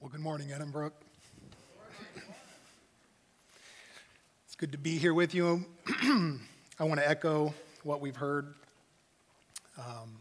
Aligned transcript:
Well, 0.00 0.08
good 0.08 0.22
morning, 0.22 0.50
Edinburgh. 0.50 0.92
It's 4.46 4.56
good 4.56 4.72
to 4.72 4.78
be 4.78 4.96
here 4.96 5.12
with 5.12 5.34
you. 5.34 5.66
I 5.86 6.84
want 6.84 6.98
to 7.00 7.06
echo 7.06 7.52
what 7.82 8.00
we've 8.00 8.16
heard. 8.16 8.54
Um, 9.76 10.16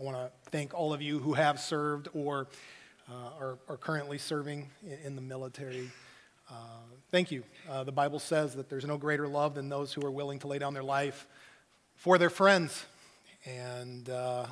I 0.00 0.02
want 0.02 0.16
to 0.16 0.30
thank 0.50 0.72
all 0.72 0.94
of 0.94 1.02
you 1.02 1.18
who 1.18 1.34
have 1.34 1.60
served 1.60 2.08
or 2.14 2.46
uh, 3.10 3.38
are, 3.38 3.58
are, 3.68 3.76
currently 3.76 4.16
serving 4.16 4.70
in, 4.82 4.98
in 5.04 5.14
the 5.14 5.20
military. 5.20 5.90
Uh, 6.50 6.54
thank 7.10 7.30
you. 7.30 7.44
Uh, 7.68 7.84
the 7.84 7.92
Bible 7.92 8.18
says 8.18 8.54
that 8.54 8.70
there's 8.70 8.86
no 8.86 8.96
greater 8.96 9.28
love 9.28 9.54
than 9.54 9.68
those 9.68 9.92
who 9.92 10.00
are 10.06 10.10
willing 10.10 10.38
to 10.38 10.46
lay 10.46 10.58
down 10.58 10.72
their 10.72 10.82
life 10.82 11.26
for 11.96 12.16
their 12.16 12.30
friends. 12.30 12.86
And 13.44 14.08
uh, 14.08 14.46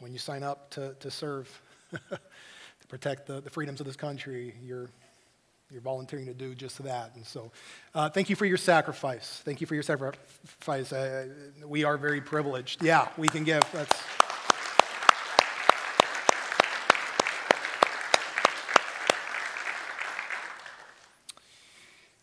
when 0.00 0.12
you 0.12 0.18
sign 0.18 0.42
up 0.42 0.68
to, 0.72 0.94
to 1.00 1.10
serve, 1.10 1.62
protect 2.92 3.26
the, 3.26 3.40
the 3.40 3.48
freedoms 3.48 3.80
of 3.80 3.86
this 3.86 3.96
country, 3.96 4.54
you're, 4.62 4.90
you're 5.70 5.80
volunteering 5.80 6.26
to 6.26 6.34
do 6.34 6.54
just 6.54 6.76
that. 6.84 7.10
And 7.14 7.26
so, 7.26 7.50
uh, 7.94 8.10
thank 8.10 8.28
you 8.28 8.36
for 8.36 8.44
your 8.44 8.58
sacrifice. 8.58 9.40
Thank 9.46 9.62
you 9.62 9.66
for 9.66 9.72
your 9.72 9.82
sacrifice. 9.82 10.92
Uh, 10.92 11.28
we 11.66 11.84
are 11.84 11.96
very 11.96 12.20
privileged. 12.20 12.84
Yeah, 12.84 13.08
we 13.16 13.28
can 13.28 13.44
give. 13.44 13.62
That's. 13.72 13.98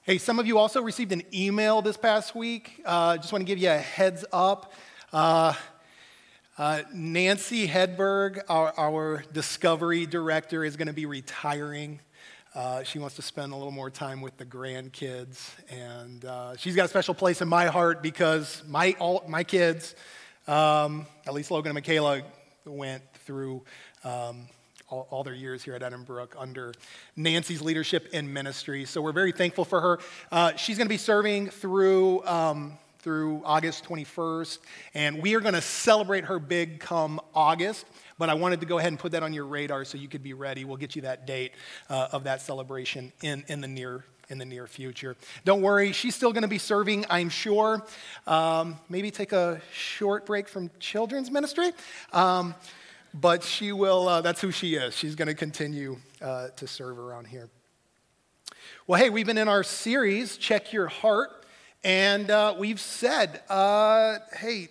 Hey, 0.04 0.20
some 0.20 0.38
of 0.38 0.46
you 0.46 0.60
also 0.60 0.84
received 0.84 1.12
an 1.14 1.24
email 1.34 1.82
this 1.82 1.98
past 1.98 2.36
week. 2.36 2.80
Uh, 2.86 3.18
just 3.18 3.32
want 3.34 3.42
to 3.42 3.48
give 3.48 3.58
you 3.58 3.72
a 3.72 3.78
heads 3.80 4.24
up. 4.32 4.72
Uh, 5.12 5.56
uh, 6.60 6.82
Nancy 6.94 7.66
Hedberg, 7.70 8.42
our, 8.50 8.74
our, 8.78 9.24
discovery 9.32 10.06
director, 10.06 10.66
is 10.66 10.76
going 10.76 10.90
to 10.90 10.94
be 10.94 11.06
retiring. 11.06 12.02
Uh, 12.54 12.84
she 12.84 13.00
wants 13.00 13.16
to 13.16 13.22
spend 13.22 13.54
a 13.54 13.56
little 13.56 13.72
more 13.72 13.90
time 13.90 14.20
with 14.20 14.36
the 14.36 14.44
grandkids. 14.44 15.52
And 15.70 16.26
uh, 16.26 16.58
she's 16.58 16.76
got 16.76 16.84
a 16.84 16.88
special 16.90 17.14
place 17.14 17.42
in 17.42 17.48
my 17.48 17.68
heart 17.68 18.04
because 18.04 18.62
my, 18.68 18.94
all, 19.00 19.24
my 19.26 19.46
kids, 19.46 19.96
um, 20.50 21.08
at 21.26 21.34
least 21.34 21.50
Logan 21.50 21.70
and 21.70 21.76
Michaela, 21.76 22.24
went 22.66 23.04
through 23.26 23.64
um, 24.04 24.46
all, 24.90 25.08
all, 25.12 25.24
their 25.24 25.36
years 25.36 25.64
here 25.64 25.76
at 25.76 25.82
Edinburgh 25.82 26.28
under 26.38 26.74
Nancy's 27.16 27.62
leadership 27.62 28.10
in 28.12 28.34
ministry. 28.34 28.84
So 28.84 29.02
we're 29.02 29.14
very 29.14 29.32
thankful 29.32 29.64
for 29.64 29.80
her. 29.80 30.00
Uh, 30.30 30.58
she's 30.58 30.78
going 30.78 30.88
to 30.88 30.94
be 30.94 30.98
serving 30.98 31.52
through. 31.52 32.26
Um, 32.26 32.78
through 33.00 33.42
August 33.46 33.84
21st. 33.86 34.60
And 34.94 35.22
we 35.22 35.36
are 35.36 35.40
going 35.40 35.54
to 35.54 35.62
celebrate 35.62 36.26
her 36.26 36.40
big 36.40 36.80
come 36.80 37.20
August. 37.34 37.86
But 38.18 38.30
I 38.30 38.34
wanted 38.34 38.60
to 38.60 38.66
go 38.66 38.78
ahead 38.78 38.92
and 38.92 39.00
put 39.00 39.14
that 39.14 39.24
on 39.24 39.34
your 39.34 39.46
radar 39.46 39.86
so 39.86 39.98
you 39.98 40.08
could 40.08 40.24
be 40.24 40.34
ready. 40.34 40.66
We'll 40.66 40.78
get 40.78 40.96
you 40.96 41.04
that 41.04 41.26
date 41.26 41.54
uh, 41.90 42.10
of 42.12 42.26
that 42.26 42.42
celebration 42.42 43.12
in, 43.22 43.44
in 43.48 43.62
the 43.62 43.68
near 43.68 44.04
in 44.30 44.38
the 44.38 44.46
near 44.46 44.68
future. 44.68 45.18
Don't 45.44 45.64
worry, 45.64 45.92
she's 45.92 46.14
still 46.14 46.32
going 46.32 46.44
to 46.44 46.48
be 46.48 46.60
serving, 46.60 47.04
I'm 47.10 47.30
sure. 47.30 47.84
Um, 48.28 48.78
maybe 48.88 49.10
take 49.10 49.32
a 49.32 49.60
short 49.72 50.28
break 50.28 50.48
from 50.48 50.70
children's 50.80 51.32
ministry. 51.32 51.72
Um, 52.14 52.54
but 53.14 53.44
she 53.44 53.72
will, 53.72 54.08
uh, 54.08 54.22
that's 54.22 54.40
who 54.40 54.52
she 54.52 54.76
is. 54.76 54.94
She's 54.94 55.16
going 55.16 55.30
to 55.30 55.34
continue 55.34 55.98
uh, 56.22 56.50
to 56.50 56.68
serve 56.68 57.00
around 57.00 57.26
here. 57.26 57.50
Well, 58.86 59.00
hey, 59.00 59.10
we've 59.10 59.26
been 59.26 59.38
in 59.38 59.48
our 59.48 59.64
series, 59.64 60.38
Check 60.38 60.74
Your 60.74 60.88
Heart. 60.88 61.39
And 61.84 62.30
uh, 62.30 62.56
we've 62.58 62.80
said, 62.80 63.42
uh, 63.50 64.18
hey, 64.36 64.68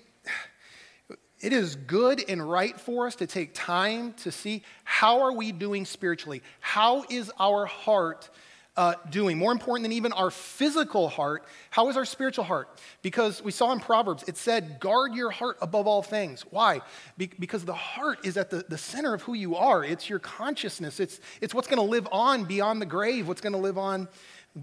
it 1.40 1.52
is 1.52 1.76
good 1.76 2.22
and 2.28 2.48
right 2.48 2.78
for 2.78 3.06
us 3.06 3.14
to 3.16 3.26
take 3.26 3.54
time 3.54 4.12
to 4.14 4.32
see 4.32 4.62
how 4.84 5.20
are 5.22 5.32
we 5.32 5.52
doing 5.52 5.86
spiritually? 5.86 6.42
How 6.60 7.04
is 7.08 7.30
our 7.40 7.64
heart 7.64 8.28
uh, 8.76 8.94
doing? 9.08 9.38
More 9.38 9.52
important 9.52 9.84
than 9.84 9.92
even 9.92 10.12
our 10.12 10.30
physical 10.30 11.08
heart, 11.08 11.46
how 11.70 11.88
is 11.88 11.96
our 11.96 12.04
spiritual 12.04 12.44
heart? 12.44 12.68
Because 13.00 13.42
we 13.42 13.52
saw 13.52 13.72
in 13.72 13.80
Proverbs, 13.80 14.24
it 14.26 14.36
said, 14.36 14.78
guard 14.78 15.14
your 15.14 15.30
heart 15.30 15.56
above 15.62 15.86
all 15.86 16.02
things. 16.02 16.44
Why? 16.50 16.82
Be- 17.16 17.30
because 17.38 17.64
the 17.64 17.72
heart 17.72 18.26
is 18.26 18.36
at 18.36 18.50
the, 18.50 18.66
the 18.68 18.78
center 18.78 19.14
of 19.14 19.22
who 19.22 19.32
you 19.32 19.56
are. 19.56 19.82
It's 19.82 20.10
your 20.10 20.18
consciousness. 20.18 21.00
It's, 21.00 21.20
it's 21.40 21.54
what's 21.54 21.68
going 21.68 21.78
to 21.78 21.90
live 21.90 22.06
on 22.12 22.44
beyond 22.44 22.82
the 22.82 22.86
grave, 22.86 23.28
what's 23.28 23.40
going 23.40 23.54
to 23.54 23.58
live 23.58 23.78
on 23.78 24.08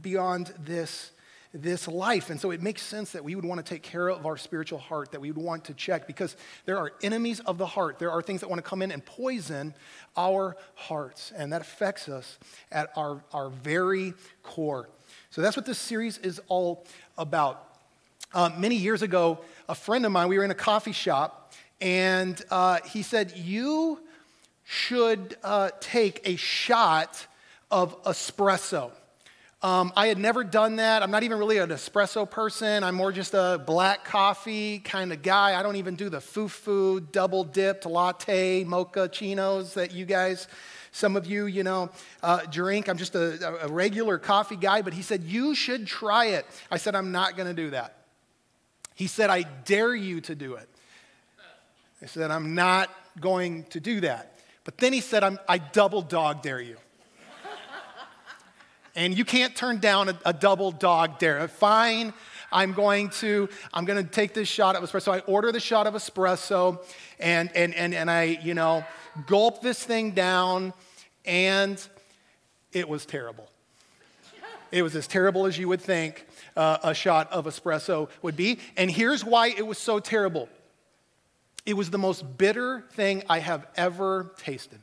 beyond 0.02 0.53
this 0.59 1.12
this 1.56 1.88
life. 1.88 2.30
And 2.30 2.40
so 2.40 2.52
it 2.52 2.62
makes 2.62 2.82
sense 2.82 3.14
that 3.14 3.24
we 3.24 3.36
would 3.36 3.46
want 3.46 3.66
to 3.66 3.74
take 3.74 3.82
care 3.82 4.10
of 4.10 4.26
our 4.26 4.36
spiritual 4.36 4.80
heart, 4.80 5.12
that 5.14 5.22
we 5.22 5.32
would 5.32 5.44
want 5.44 5.66
to 5.66 5.74
check 5.74 6.06
because 6.06 6.36
there 6.66 6.78
are 6.78 6.92
enemies 7.02 7.40
of 7.42 7.58
the 7.58 7.66
heart. 7.66 7.98
There 7.98 8.12
are 8.12 8.22
things 8.22 8.42
that 8.42 8.50
want 8.50 8.64
to 8.64 8.70
come 8.70 8.82
in 8.82 8.92
and 8.92 9.04
poison 9.06 9.74
our 10.18 10.58
hearts, 10.76 11.32
and 11.36 11.54
that 11.54 11.62
affects 11.62 12.10
us 12.10 12.38
at 12.72 12.92
our, 12.96 13.24
our 13.34 13.50
very 13.50 14.14
core. 14.44 14.90
So 15.30 15.42
that's 15.42 15.56
what 15.56 15.66
this 15.66 15.80
series 15.80 16.18
is 16.18 16.42
all 16.48 16.86
about. 17.18 17.62
Uh, 18.34 18.50
many 18.58 18.76
years 18.76 19.02
ago, 19.02 19.40
a 19.70 19.76
friend 19.76 20.06
of 20.06 20.12
mine, 20.12 20.28
we 20.28 20.38
were 20.38 20.44
in 20.44 20.52
a 20.52 20.56
coffee 20.56 20.92
shop, 20.92 21.54
and 21.80 22.42
uh, 22.52 22.80
he 22.86 23.02
said, 23.02 23.34
You 23.36 24.00
should 24.66 25.38
uh, 25.44 25.70
take 25.80 26.22
a 26.28 26.36
shot 26.36 27.28
of 27.72 28.02
espresso. 28.04 28.92
Um, 29.62 29.94
I 29.96 30.08
had 30.08 30.18
never 30.18 30.44
done 30.44 30.76
that. 30.76 31.02
I'm 31.02 31.12
not 31.12 31.24
even 31.24 31.40
really 31.40 31.58
an 31.58 31.70
espresso 31.70 32.30
person. 32.30 32.84
I'm 32.84 32.96
more 32.96 33.12
just 33.12 33.34
a 33.34 33.62
black 33.66 34.04
coffee 34.06 34.80
kind 34.80 35.12
of 35.12 35.22
guy. 35.22 35.58
I 35.58 35.64
don't 35.64 35.78
even 35.78 35.96
do 35.96 36.10
the 36.10 36.22
foo-foo, 36.22 37.00
double 37.00 37.44
dipped 37.44 37.86
latte, 37.86 38.64
mochaccinos 38.66 39.74
that 39.74 39.92
you 39.92 40.06
guys, 40.06 40.48
some 40.92 41.16
of 41.16 41.26
you, 41.26 41.46
you 41.46 41.64
know, 41.64 41.90
uh, 42.22 42.42
drink. 42.52 42.90
I'm 42.90 42.98
just 42.98 43.16
a, 43.16 43.64
a 43.66 43.68
regular 43.68 44.20
coffee 44.20 44.58
guy. 44.58 44.82
But 44.82 44.94
he 44.94 45.02
said, 45.02 45.24
You 45.24 45.56
should 45.56 45.88
try 45.88 46.28
it. 46.28 46.46
I 46.70 46.78
said, 46.78 46.94
I'm 46.94 47.12
not 47.12 47.36
going 47.36 47.48
to 47.48 47.54
do 47.54 47.72
that. 47.72 47.96
He 48.94 49.08
said, 49.08 49.30
I 49.30 49.44
dare 49.44 49.96
you 49.96 50.22
to 50.22 50.36
do 50.36 50.56
it. 50.56 50.70
I 52.02 52.06
said, 52.06 52.30
I'm 52.30 52.56
not 52.56 52.90
going 53.20 53.64
to 53.66 53.80
do 53.80 54.02
that. 54.02 54.38
But 54.64 54.78
then 54.78 54.94
he 54.94 55.02
said, 55.02 55.24
i 55.48 55.58
double 55.58 56.02
dog 56.02 56.42
dare 56.42 56.62
you 56.62 56.78
and 58.95 59.17
you 59.17 59.25
can't 59.25 59.56
turn 59.56 59.79
down 59.79 60.09
a, 60.09 60.19
a 60.25 60.33
double 60.33 60.72
dog 60.72 61.19
dare. 61.19 61.47
Fine, 61.47 62.13
I'm 62.51 62.73
going 62.73 63.09
to 63.09 63.50
I'm 63.73 63.85
going 63.85 64.03
to 64.03 64.09
take 64.09 64.33
this 64.33 64.47
shot 64.47 64.75
of 64.75 64.83
espresso. 64.83 65.01
So 65.01 65.11
I 65.11 65.19
order 65.19 65.51
the 65.51 65.59
shot 65.59 65.88
of 65.88 65.94
espresso, 65.94 66.83
and 67.19 67.51
and 67.56 67.75
and 67.75 67.94
and 67.94 68.09
I 68.09 68.39
you 68.41 68.53
know 68.53 68.85
gulp 69.28 69.61
this 69.61 69.83
thing 69.83 70.11
down, 70.11 70.73
and 71.25 71.85
it 72.72 72.88
was 72.88 73.06
terrible. 73.06 73.50
It 74.72 74.81
was 74.81 74.95
as 74.95 75.07
terrible 75.07 75.45
as 75.45 75.57
you 75.57 75.69
would 75.69 75.81
think 75.81 76.25
uh, 76.57 76.77
a 76.83 76.94
shot 76.94 77.31
of 77.31 77.45
espresso 77.45 78.09
would 78.22 78.35
be. 78.35 78.59
And 78.75 78.89
here's 78.89 79.23
why 79.23 79.50
it 79.50 79.66
was 79.66 79.77
so 79.77 80.00
terrible. 80.00 80.50
It 81.66 81.75
was 81.75 81.89
the 81.89 81.97
most 81.97 82.38
bitter 82.38 82.83
thing 82.91 83.23
I 83.29 83.39
have 83.39 83.66
ever 83.75 84.31
tasted. 84.38 84.79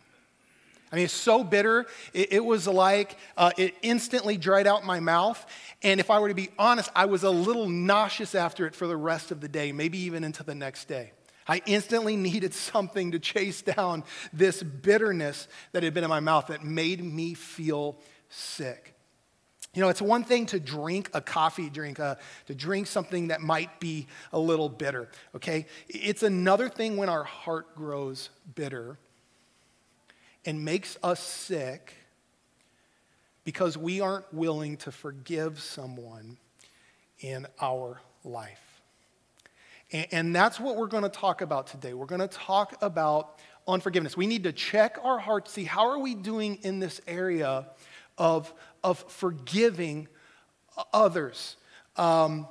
I 0.93 0.97
mean, 0.97 1.07
it's 1.07 1.15
so 1.15 1.43
bitter. 1.43 1.87
It, 2.13 2.35
it 2.35 2.45
was 2.45 2.69
like 2.69 3.17
uh, 3.37 3.51
it 3.57 3.75
instantly 3.81 4.37
dried 4.37 4.67
out 4.67 4.85
my 4.85 5.01
mouth. 5.01 5.45
And 5.83 5.99
if 5.99 6.11
I 6.11 6.21
were 6.21 6.29
to 6.29 6.35
be 6.35 6.51
honest, 6.59 6.91
I 6.95 7.07
was 7.07 7.23
a 7.23 7.31
little 7.31 7.69
nauseous 7.69 8.35
after 8.35 8.67
it 8.67 8.75
for 8.75 8.87
the 8.87 8.97
rest 8.97 9.31
of 9.31 9.41
the 9.41 9.49
day, 9.49 9.73
maybe 9.73 9.99
even 10.01 10.23
into 10.23 10.45
the 10.45 10.55
next 10.55 10.89
day. 10.89 11.13
I 11.49 11.63
instantly 11.65 12.17
needed 12.29 12.53
something 12.53 13.13
to 13.13 13.19
chase 13.19 13.63
down 13.63 14.05
this 14.35 14.63
bitterness 14.63 15.49
that 15.73 15.83
had 15.83 15.95
been 15.95 16.05
in 16.05 16.11
my 16.11 16.21
mouth 16.21 16.49
that 16.49 16.63
made 16.63 17.03
me 17.03 17.33
feel 17.33 17.97
sick. 18.29 18.95
You 19.75 19.81
know, 19.81 19.89
it's 19.89 20.03
one 20.03 20.23
thing 20.23 20.45
to 20.47 20.61
drink 20.61 21.09
a 21.15 21.23
coffee 21.23 21.71
drink, 21.71 21.99
uh, 21.99 22.17
to 22.47 22.55
drink 22.55 22.87
something 22.87 23.29
that 23.29 23.41
might 23.41 23.81
be 23.81 24.07
a 24.31 24.39
little 24.39 24.69
bitter, 24.69 25.09
okay? 25.35 25.65
It's 25.89 26.23
another 26.23 26.69
thing 26.69 26.99
when 26.99 27.09
our 27.09 27.25
heart 27.25 27.75
grows 27.75 28.29
bitter 28.55 28.99
and 30.45 30.65
makes 30.65 30.99
us 31.03 31.21
sick 31.21 31.95
because 33.45 33.77
we 33.77 34.01
aren't 34.01 34.33
willing 34.33 34.77
to 34.79 34.93
forgive 34.93 35.61
someone 35.61 36.37
in 37.21 37.47
our 37.61 38.01
life. 38.25 38.61
And, 40.11 40.35
that's 40.35 40.59
what 40.59 40.77
we're 40.77 40.87
going 40.87 41.03
to 41.03 41.11
talk 41.11 41.43
about 41.43 41.67
today. 41.67 41.93
We're 41.93 42.07
going 42.07 42.23
to 42.23 42.29
talk 42.29 42.75
about 42.81 43.39
unforgiveness. 43.69 44.17
We 44.17 44.27
need 44.27 44.45
to 44.45 44.53
check 44.53 44.99
our 45.03 45.19
hearts, 45.19 45.53
see 45.53 45.65
how 45.65 45.89
are 45.89 45.99
we 45.99 46.15
doing 46.15 46.59
in 46.63 46.79
this 46.79 47.01
area 47.07 47.67
of, 48.17 48.53
of 48.83 48.99
forgiving 49.11 50.09
others. 50.95 51.57
Um, 51.97 52.49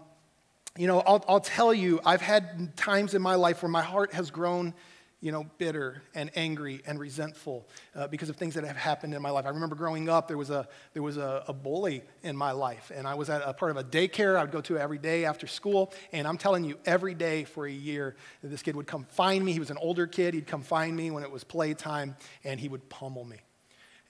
you 0.78 0.86
know, 0.86 1.00
I'll, 1.00 1.26
I'll 1.28 1.40
tell 1.40 1.74
you, 1.74 2.00
I've 2.06 2.22
had 2.22 2.78
times 2.78 3.16
in 3.16 3.22
my 3.24 3.36
life 3.36 3.64
where 3.64 3.70
my 3.70 3.82
heart 3.82 4.14
has 4.14 4.30
grown 4.30 4.76
you 5.22 5.32
know, 5.32 5.46
bitter 5.60 6.02
and 6.16 6.32
angry 6.36 6.82
and 6.88 7.00
resentful 7.00 7.68
uh, 7.96 8.08
because 8.08 8.28
of 8.30 8.36
things 8.36 8.56
that 8.56 8.64
have 8.64 8.76
happened 8.76 9.14
in 9.14 9.22
my 9.22 9.30
life. 9.30 9.46
I 9.46 9.50
remember 9.50 9.76
growing 9.76 10.10
up, 10.10 10.28
there 10.28 10.38
was 10.38 10.50
a, 10.50 10.68
there 10.94 11.04
was 11.04 11.18
a, 11.18 11.44
a, 11.48 11.54
bully 11.54 12.02
in 12.24 12.36
my 12.36 12.52
life, 12.52 12.92
and 12.94 13.08
I 13.08 13.14
was 13.14 13.30
at 13.30 13.44
a 13.46 13.54
part 13.54 13.70
of 13.70 13.78
a 13.78 13.84
daycare 13.84 14.36
I 14.36 14.42
would 14.42 14.52
go 14.52 14.62
to 14.62 14.80
every 14.80 14.98
day 14.98 15.26
after 15.26 15.46
school. 15.46 15.94
And 16.12 16.28
I'm 16.28 16.40
telling 16.40 16.64
you, 16.64 16.78
every 16.86 17.14
day 17.14 17.44
for 17.44 17.68
a 17.68 17.72
year, 17.72 18.16
this 18.42 18.64
kid 18.64 18.76
would 18.76 18.88
come 18.88 19.06
find 19.12 19.46
me. 19.46 19.54
He 19.54 19.60
was 19.60 19.70
an 19.70 19.78
older 19.78 20.08
kid. 20.08 20.34
He'd 20.34 20.48
come 20.48 20.64
find 20.64 20.96
me 20.96 21.12
when 21.12 21.24
it 21.24 21.30
was 21.30 21.44
playtime, 21.44 22.16
and 22.44 22.60
he 22.60 22.68
would 22.68 22.90
pummel 22.90 23.24
me. 23.24 23.38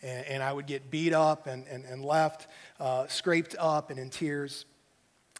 and, 0.01 0.25
and 0.25 0.43
I 0.43 0.53
would 0.53 0.65
get 0.65 0.89
beat 0.89 1.13
up 1.13 1.45
and, 1.45 1.67
and, 1.67 1.83
and 1.83 2.05
left, 2.05 2.47
uh, 2.79 3.07
scraped 3.07 3.55
up 3.59 3.89
and 3.89 3.99
in 3.99 4.09
tears. 4.09 4.65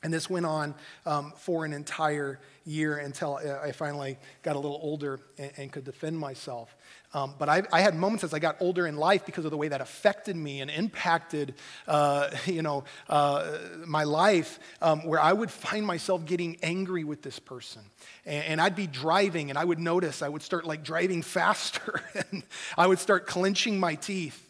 And 0.03 0.12
this 0.12 0.30
went 0.30 0.48
on 0.48 0.74
um, 1.06 1.31
for 1.38 1.63
an 1.63 1.74
entire 1.74 2.39
year 2.65 2.98
until 2.98 3.36
I 3.36 3.71
finally 3.71 4.18
got 4.42 4.56
a 4.56 4.59
little 4.59 4.80
older 4.81 5.19
and, 5.38 5.51
and 5.57 5.71
could 5.71 5.83
defend 5.83 6.18
myself. 6.18 6.75
Um, 7.13 7.33
but 7.38 7.50
I, 7.50 7.63
I, 7.74 7.81
had 7.81 7.94
moments 7.94 8.24
as 8.24 8.33
I 8.33 8.39
got 8.39 8.56
older 8.62 8.88
in 8.88 8.95
life 8.95 9.25
because 9.25 9.44
of 9.44 9.51
the 9.51 9.57
way 9.57 9.68
that 9.68 9.81
affected 9.81 10.36
me 10.36 10.62
and 10.62 10.71
impacted, 10.71 11.56
uh, 11.86 12.30
you 12.45 12.62
know, 12.62 12.86
uh, 13.09 13.57
my 13.86 14.06
life, 14.06 14.59
um, 14.81 15.06
where 15.06 15.19
I 15.19 15.33
would 15.33 15.51
find 15.51 15.86
myself 15.86 16.25
getting 16.25 16.57
angry 16.63 17.03
with 17.03 17.21
this 17.21 17.38
person, 17.38 17.81
and, 18.25 18.45
and, 18.45 18.62
I'd 18.62 18.77
be 18.77 18.88
driving, 18.88 19.50
and 19.50 19.59
I 19.59 19.65
would 19.65 19.80
notice 19.80 20.21
I 20.21 20.30
would 20.30 20.42
start 20.42 20.65
like 20.65 20.83
driving 20.83 21.21
faster, 21.21 22.01
and 22.31 22.44
I 22.77 22.88
would 22.88 23.00
start 23.00 23.27
clenching 23.27 23.77
my 23.77 23.95
teeth 23.95 24.50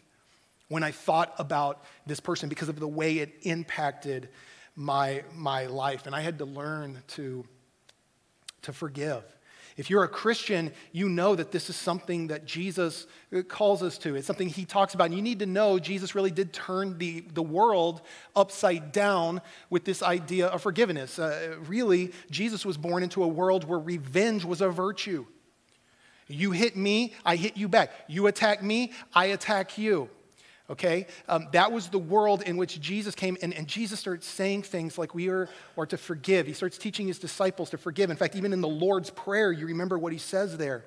when 0.68 0.84
I 0.84 0.92
thought 0.92 1.34
about 1.38 1.84
this 2.06 2.20
person 2.20 2.48
because 2.48 2.68
of 2.68 2.78
the 2.78 2.88
way 2.88 3.18
it 3.18 3.34
impacted 3.42 4.28
my 4.74 5.22
my 5.34 5.66
life, 5.66 6.06
and 6.06 6.14
I 6.14 6.20
had 6.20 6.38
to 6.38 6.44
learn 6.44 7.02
to 7.08 7.44
to 8.62 8.72
forgive. 8.72 9.24
If 9.76 9.88
you're 9.88 10.04
a 10.04 10.08
Christian, 10.08 10.72
you 10.92 11.08
know 11.08 11.34
that 11.34 11.50
this 11.50 11.70
is 11.70 11.76
something 11.76 12.26
that 12.26 12.44
Jesus 12.44 13.06
calls 13.48 13.82
us 13.82 13.96
to. 13.98 14.16
It's 14.16 14.26
something 14.26 14.48
he 14.48 14.64
talks 14.64 14.94
about. 14.94 15.04
And 15.04 15.14
you 15.14 15.22
need 15.22 15.38
to 15.38 15.46
know 15.46 15.78
Jesus 15.78 16.14
really 16.14 16.30
did 16.30 16.52
turn 16.52 16.98
the, 16.98 17.20
the 17.20 17.42
world 17.42 18.02
upside 18.36 18.92
down 18.92 19.40
with 19.70 19.84
this 19.84 20.02
idea 20.02 20.48
of 20.48 20.62
forgiveness. 20.62 21.18
Uh, 21.18 21.56
really, 21.66 22.12
Jesus 22.30 22.66
was 22.66 22.76
born 22.76 23.02
into 23.02 23.24
a 23.24 23.28
world 23.28 23.64
where 23.64 23.78
revenge 23.78 24.44
was 24.44 24.60
a 24.60 24.68
virtue. 24.68 25.24
You 26.28 26.50
hit 26.50 26.76
me, 26.76 27.14
I 27.24 27.36
hit 27.36 27.56
you 27.56 27.68
back. 27.68 27.92
You 28.08 28.26
attack 28.26 28.62
me, 28.62 28.92
I 29.14 29.26
attack 29.26 29.78
you 29.78 30.10
okay? 30.72 31.06
Um, 31.28 31.48
that 31.52 31.70
was 31.70 31.88
the 31.88 31.98
world 31.98 32.42
in 32.42 32.56
which 32.56 32.80
Jesus 32.80 33.14
came, 33.14 33.36
and, 33.42 33.54
and 33.54 33.68
Jesus 33.68 34.00
starts 34.00 34.26
saying 34.26 34.62
things 34.62 34.98
like 34.98 35.14
we 35.14 35.28
are, 35.28 35.48
or 35.76 35.86
to 35.86 35.96
forgive. 35.96 36.46
He 36.46 36.54
starts 36.54 36.78
teaching 36.78 37.06
his 37.06 37.18
disciples 37.18 37.70
to 37.70 37.78
forgive. 37.78 38.10
In 38.10 38.16
fact, 38.16 38.34
even 38.34 38.52
in 38.52 38.60
the 38.60 38.68
Lord's 38.68 39.10
Prayer, 39.10 39.52
you 39.52 39.66
remember 39.66 39.98
what 39.98 40.12
he 40.12 40.18
says 40.18 40.56
there. 40.56 40.84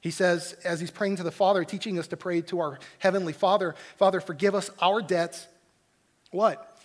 He 0.00 0.10
says, 0.10 0.54
as 0.64 0.80
he's 0.80 0.90
praying 0.90 1.16
to 1.16 1.22
the 1.22 1.30
Father, 1.30 1.64
teaching 1.64 1.98
us 1.98 2.08
to 2.08 2.16
pray 2.16 2.40
to 2.42 2.60
our 2.60 2.78
Heavenly 2.98 3.32
Father, 3.32 3.74
Father, 3.96 4.20
forgive 4.20 4.54
us 4.54 4.70
our 4.80 5.00
debts. 5.00 5.46
What? 6.30 6.78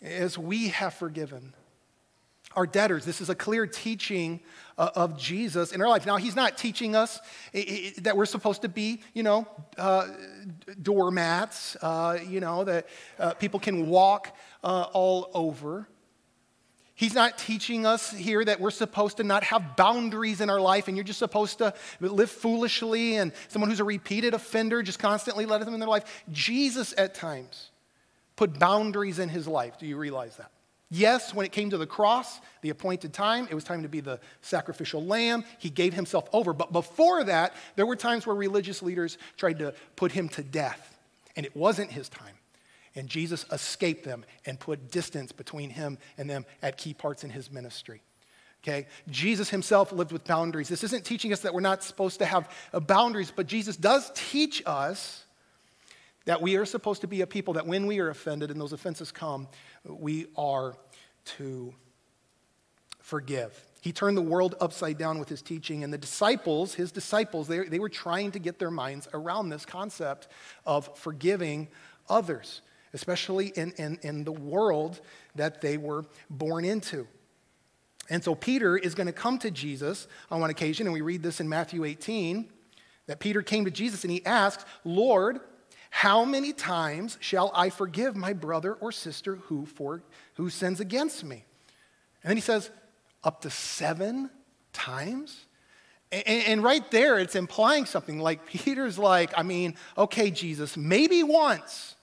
As 0.00 0.38
we 0.38 0.68
have 0.68 0.94
forgiven 0.94 1.52
our 2.56 2.66
debtors. 2.66 3.04
This 3.04 3.20
is 3.20 3.30
a 3.30 3.34
clear 3.34 3.66
teaching 3.66 4.40
uh, 4.78 4.90
of 4.94 5.18
Jesus 5.18 5.72
in 5.72 5.80
our 5.80 5.88
life. 5.88 6.06
Now, 6.06 6.16
he's 6.16 6.36
not 6.36 6.58
teaching 6.58 6.96
us 6.96 7.20
that 7.98 8.16
we're 8.16 8.26
supposed 8.26 8.62
to 8.62 8.68
be, 8.68 9.00
you 9.12 9.22
know, 9.22 9.46
uh, 9.78 10.08
doormats, 10.82 11.76
uh, 11.82 12.18
you 12.26 12.40
know, 12.40 12.64
that 12.64 12.86
uh, 13.18 13.34
people 13.34 13.60
can 13.60 13.86
walk 13.86 14.36
uh, 14.62 14.86
all 14.92 15.30
over. 15.34 15.88
He's 16.96 17.14
not 17.14 17.38
teaching 17.38 17.86
us 17.86 18.12
here 18.12 18.44
that 18.44 18.60
we're 18.60 18.70
supposed 18.70 19.16
to 19.16 19.24
not 19.24 19.42
have 19.44 19.76
boundaries 19.76 20.40
in 20.40 20.48
our 20.48 20.60
life 20.60 20.86
and 20.86 20.96
you're 20.96 21.04
just 21.04 21.18
supposed 21.18 21.58
to 21.58 21.74
live 22.00 22.30
foolishly 22.30 23.16
and 23.16 23.32
someone 23.48 23.68
who's 23.68 23.80
a 23.80 23.84
repeated 23.84 24.32
offender 24.32 24.80
just 24.80 25.00
constantly 25.00 25.44
let 25.44 25.64
them 25.64 25.74
in 25.74 25.80
their 25.80 25.88
life. 25.88 26.24
Jesus, 26.30 26.94
at 26.96 27.14
times, 27.14 27.72
put 28.36 28.60
boundaries 28.60 29.18
in 29.18 29.28
his 29.28 29.48
life. 29.48 29.76
Do 29.78 29.86
you 29.86 29.96
realize 29.96 30.36
that? 30.36 30.52
Yes, 30.90 31.34
when 31.34 31.46
it 31.46 31.52
came 31.52 31.70
to 31.70 31.78
the 31.78 31.86
cross, 31.86 32.40
the 32.62 32.70
appointed 32.70 33.12
time, 33.12 33.48
it 33.50 33.54
was 33.54 33.64
time 33.64 33.82
to 33.82 33.88
be 33.88 34.00
the 34.00 34.20
sacrificial 34.42 35.04
lamb. 35.04 35.44
He 35.58 35.70
gave 35.70 35.94
himself 35.94 36.28
over. 36.32 36.52
But 36.52 36.72
before 36.72 37.24
that, 37.24 37.54
there 37.74 37.86
were 37.86 37.96
times 37.96 38.26
where 38.26 38.36
religious 38.36 38.82
leaders 38.82 39.18
tried 39.36 39.58
to 39.58 39.74
put 39.96 40.12
him 40.12 40.28
to 40.30 40.42
death, 40.42 40.96
and 41.36 41.44
it 41.44 41.56
wasn't 41.56 41.90
his 41.90 42.08
time. 42.08 42.34
And 42.94 43.08
Jesus 43.08 43.44
escaped 43.50 44.04
them 44.04 44.24
and 44.46 44.60
put 44.60 44.90
distance 44.90 45.32
between 45.32 45.70
him 45.70 45.98
and 46.16 46.30
them 46.30 46.44
at 46.62 46.76
key 46.76 46.94
parts 46.94 47.24
in 47.24 47.30
his 47.30 47.50
ministry. 47.50 48.02
Okay? 48.62 48.86
Jesus 49.10 49.50
himself 49.50 49.90
lived 49.92 50.12
with 50.12 50.24
boundaries. 50.24 50.68
This 50.68 50.84
isn't 50.84 51.04
teaching 51.04 51.32
us 51.32 51.40
that 51.40 51.52
we're 51.52 51.60
not 51.60 51.82
supposed 51.82 52.20
to 52.20 52.26
have 52.26 52.48
boundaries, 52.86 53.32
but 53.34 53.46
Jesus 53.46 53.76
does 53.76 54.12
teach 54.14 54.62
us 54.64 55.23
that 56.24 56.40
we 56.40 56.56
are 56.56 56.64
supposed 56.64 57.02
to 57.02 57.06
be 57.06 57.20
a 57.20 57.26
people 57.26 57.54
that 57.54 57.66
when 57.66 57.86
we 57.86 58.00
are 58.00 58.08
offended 58.08 58.50
and 58.50 58.60
those 58.60 58.72
offenses 58.72 59.12
come, 59.12 59.48
we 59.84 60.26
are 60.36 60.76
to 61.24 61.74
forgive. 63.00 63.62
He 63.82 63.92
turned 63.92 64.16
the 64.16 64.22
world 64.22 64.54
upside 64.60 64.96
down 64.96 65.18
with 65.18 65.28
his 65.28 65.42
teaching, 65.42 65.84
and 65.84 65.92
the 65.92 65.98
disciples, 65.98 66.74
his 66.74 66.90
disciples, 66.90 67.46
they, 67.48 67.60
they 67.64 67.78
were 67.78 67.90
trying 67.90 68.30
to 68.32 68.38
get 68.38 68.58
their 68.58 68.70
minds 68.70 69.08
around 69.12 69.50
this 69.50 69.66
concept 69.66 70.28
of 70.64 70.96
forgiving 70.96 71.68
others, 72.08 72.62
especially 72.94 73.48
in, 73.48 73.72
in, 73.72 73.98
in 74.02 74.24
the 74.24 74.32
world 74.32 75.00
that 75.34 75.60
they 75.60 75.76
were 75.76 76.06
born 76.30 76.64
into. 76.64 77.06
And 78.08 78.24
so 78.24 78.34
Peter 78.34 78.76
is 78.76 78.94
going 78.94 79.06
to 79.06 79.12
come 79.12 79.38
to 79.40 79.50
Jesus 79.50 80.06
on 80.30 80.40
one 80.40 80.50
occasion, 80.50 80.86
and 80.86 80.94
we 80.94 81.02
read 81.02 81.22
this 81.22 81.40
in 81.40 81.48
Matthew 81.48 81.84
18 81.84 82.48
that 83.06 83.20
Peter 83.20 83.42
came 83.42 83.66
to 83.66 83.70
Jesus 83.70 84.02
and 84.04 84.10
he 84.10 84.24
asked, 84.24 84.66
Lord, 84.84 85.40
how 85.96 86.24
many 86.24 86.52
times 86.52 87.18
shall 87.20 87.52
I 87.54 87.70
forgive 87.70 88.16
my 88.16 88.32
brother 88.32 88.74
or 88.74 88.90
sister 88.90 89.36
who, 89.36 89.64
for, 89.64 90.02
who 90.34 90.50
sins 90.50 90.80
against 90.80 91.22
me? 91.22 91.44
And 92.20 92.30
then 92.30 92.36
he 92.36 92.40
says, 92.40 92.72
Up 93.22 93.42
to 93.42 93.50
seven 93.50 94.28
times? 94.72 95.46
And, 96.10 96.26
and 96.26 96.62
right 96.64 96.90
there, 96.90 97.20
it's 97.20 97.36
implying 97.36 97.86
something 97.86 98.18
like 98.18 98.44
Peter's 98.44 98.98
like, 98.98 99.30
I 99.36 99.44
mean, 99.44 99.76
okay, 99.96 100.32
Jesus, 100.32 100.76
maybe 100.76 101.22
once, 101.22 101.94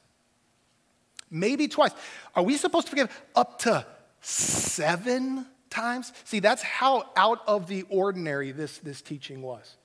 maybe 1.30 1.68
twice. 1.68 1.92
Are 2.34 2.44
we 2.44 2.56
supposed 2.56 2.88
to 2.88 2.92
forgive 2.92 3.22
up 3.36 3.60
to 3.64 3.86
seven 4.22 5.46
times? 5.70 6.14
See, 6.24 6.40
that's 6.40 6.64
how 6.64 7.10
out 7.18 7.42
of 7.46 7.68
the 7.68 7.84
ordinary 7.90 8.54
this, 8.54 8.78
this 8.78 9.02
teaching 9.02 9.42
was. 9.42 9.76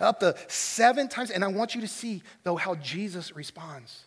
Up 0.00 0.20
to 0.20 0.34
seven 0.48 1.08
times. 1.08 1.30
And 1.30 1.44
I 1.44 1.48
want 1.48 1.74
you 1.74 1.80
to 1.82 1.88
see, 1.88 2.22
though, 2.42 2.56
how 2.56 2.74
Jesus 2.76 3.34
responds. 3.36 4.06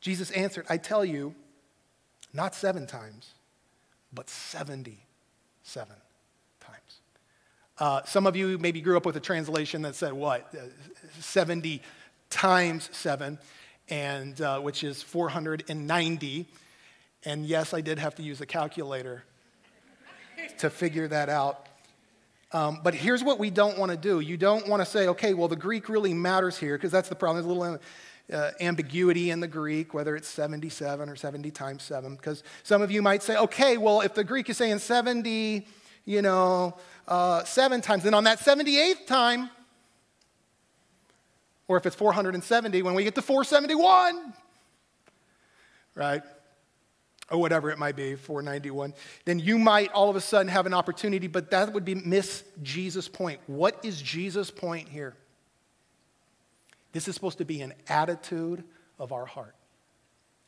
Jesus 0.00 0.30
answered, 0.30 0.66
I 0.68 0.76
tell 0.76 1.04
you, 1.04 1.34
not 2.32 2.54
seven 2.54 2.86
times, 2.86 3.32
but 4.12 4.28
77 4.28 5.88
times. 6.60 7.00
Uh, 7.78 8.02
some 8.04 8.26
of 8.26 8.36
you 8.36 8.58
maybe 8.58 8.80
grew 8.80 8.96
up 8.96 9.06
with 9.06 9.16
a 9.16 9.20
translation 9.20 9.82
that 9.82 9.94
said 9.94 10.12
what? 10.12 10.54
Uh, 10.54 10.66
70 11.20 11.82
times 12.30 12.88
seven, 12.92 13.38
and 13.88 14.40
uh, 14.40 14.60
which 14.60 14.84
is 14.84 15.02
490. 15.02 16.46
And 17.24 17.46
yes, 17.46 17.74
I 17.74 17.80
did 17.80 17.98
have 17.98 18.14
to 18.16 18.22
use 18.22 18.40
a 18.40 18.46
calculator 18.46 19.24
to 20.58 20.70
figure 20.70 21.08
that 21.08 21.28
out. 21.28 21.66
Um, 22.52 22.80
but 22.82 22.94
here's 22.94 23.22
what 23.22 23.38
we 23.38 23.50
don't 23.50 23.78
want 23.78 23.90
to 23.90 23.96
do. 23.96 24.20
You 24.20 24.36
don't 24.36 24.66
want 24.68 24.80
to 24.80 24.86
say, 24.86 25.08
okay, 25.08 25.34
well, 25.34 25.48
the 25.48 25.56
Greek 25.56 25.88
really 25.88 26.14
matters 26.14 26.56
here, 26.56 26.76
because 26.76 26.90
that's 26.90 27.08
the 27.08 27.14
problem. 27.14 27.42
There's 27.42 27.56
a 27.56 27.58
little 27.58 27.78
uh, 28.32 28.50
ambiguity 28.60 29.30
in 29.30 29.40
the 29.40 29.48
Greek, 29.48 29.92
whether 29.92 30.16
it's 30.16 30.28
77 30.28 31.08
or 31.08 31.16
70 31.16 31.50
times 31.50 31.82
7. 31.82 32.16
Because 32.16 32.42
some 32.62 32.80
of 32.80 32.90
you 32.90 33.02
might 33.02 33.22
say, 33.22 33.36
okay, 33.36 33.76
well, 33.76 34.00
if 34.00 34.14
the 34.14 34.24
Greek 34.24 34.48
is 34.48 34.56
saying 34.56 34.78
70, 34.78 35.66
you 36.04 36.22
know, 36.22 36.76
uh, 37.06 37.44
seven 37.44 37.80
times, 37.80 38.02
then 38.02 38.14
on 38.14 38.24
that 38.24 38.38
78th 38.38 39.06
time, 39.06 39.50
or 41.68 41.76
if 41.76 41.84
it's 41.84 41.96
470, 41.96 42.80
when 42.80 42.94
we 42.94 43.04
get 43.04 43.14
to 43.14 43.22
471, 43.22 44.32
right? 45.94 46.22
Or 47.30 47.38
whatever 47.38 47.70
it 47.70 47.78
might 47.78 47.96
be, 47.96 48.14
491, 48.14 48.94
then 49.24 49.38
you 49.38 49.58
might 49.58 49.92
all 49.92 50.08
of 50.08 50.16
a 50.16 50.20
sudden 50.20 50.48
have 50.48 50.66
an 50.66 50.74
opportunity, 50.74 51.26
but 51.26 51.50
that 51.50 51.72
would 51.72 51.84
be 51.84 51.94
miss 51.94 52.44
Jesus' 52.62 53.08
point. 53.08 53.40
What 53.46 53.84
is 53.84 54.00
Jesus' 54.00 54.50
point 54.50 54.88
here? 54.88 55.14
This 56.92 57.06
is 57.06 57.14
supposed 57.14 57.38
to 57.38 57.44
be 57.44 57.60
an 57.60 57.74
attitude 57.88 58.64
of 58.98 59.12
our 59.12 59.26
heart. 59.26 59.54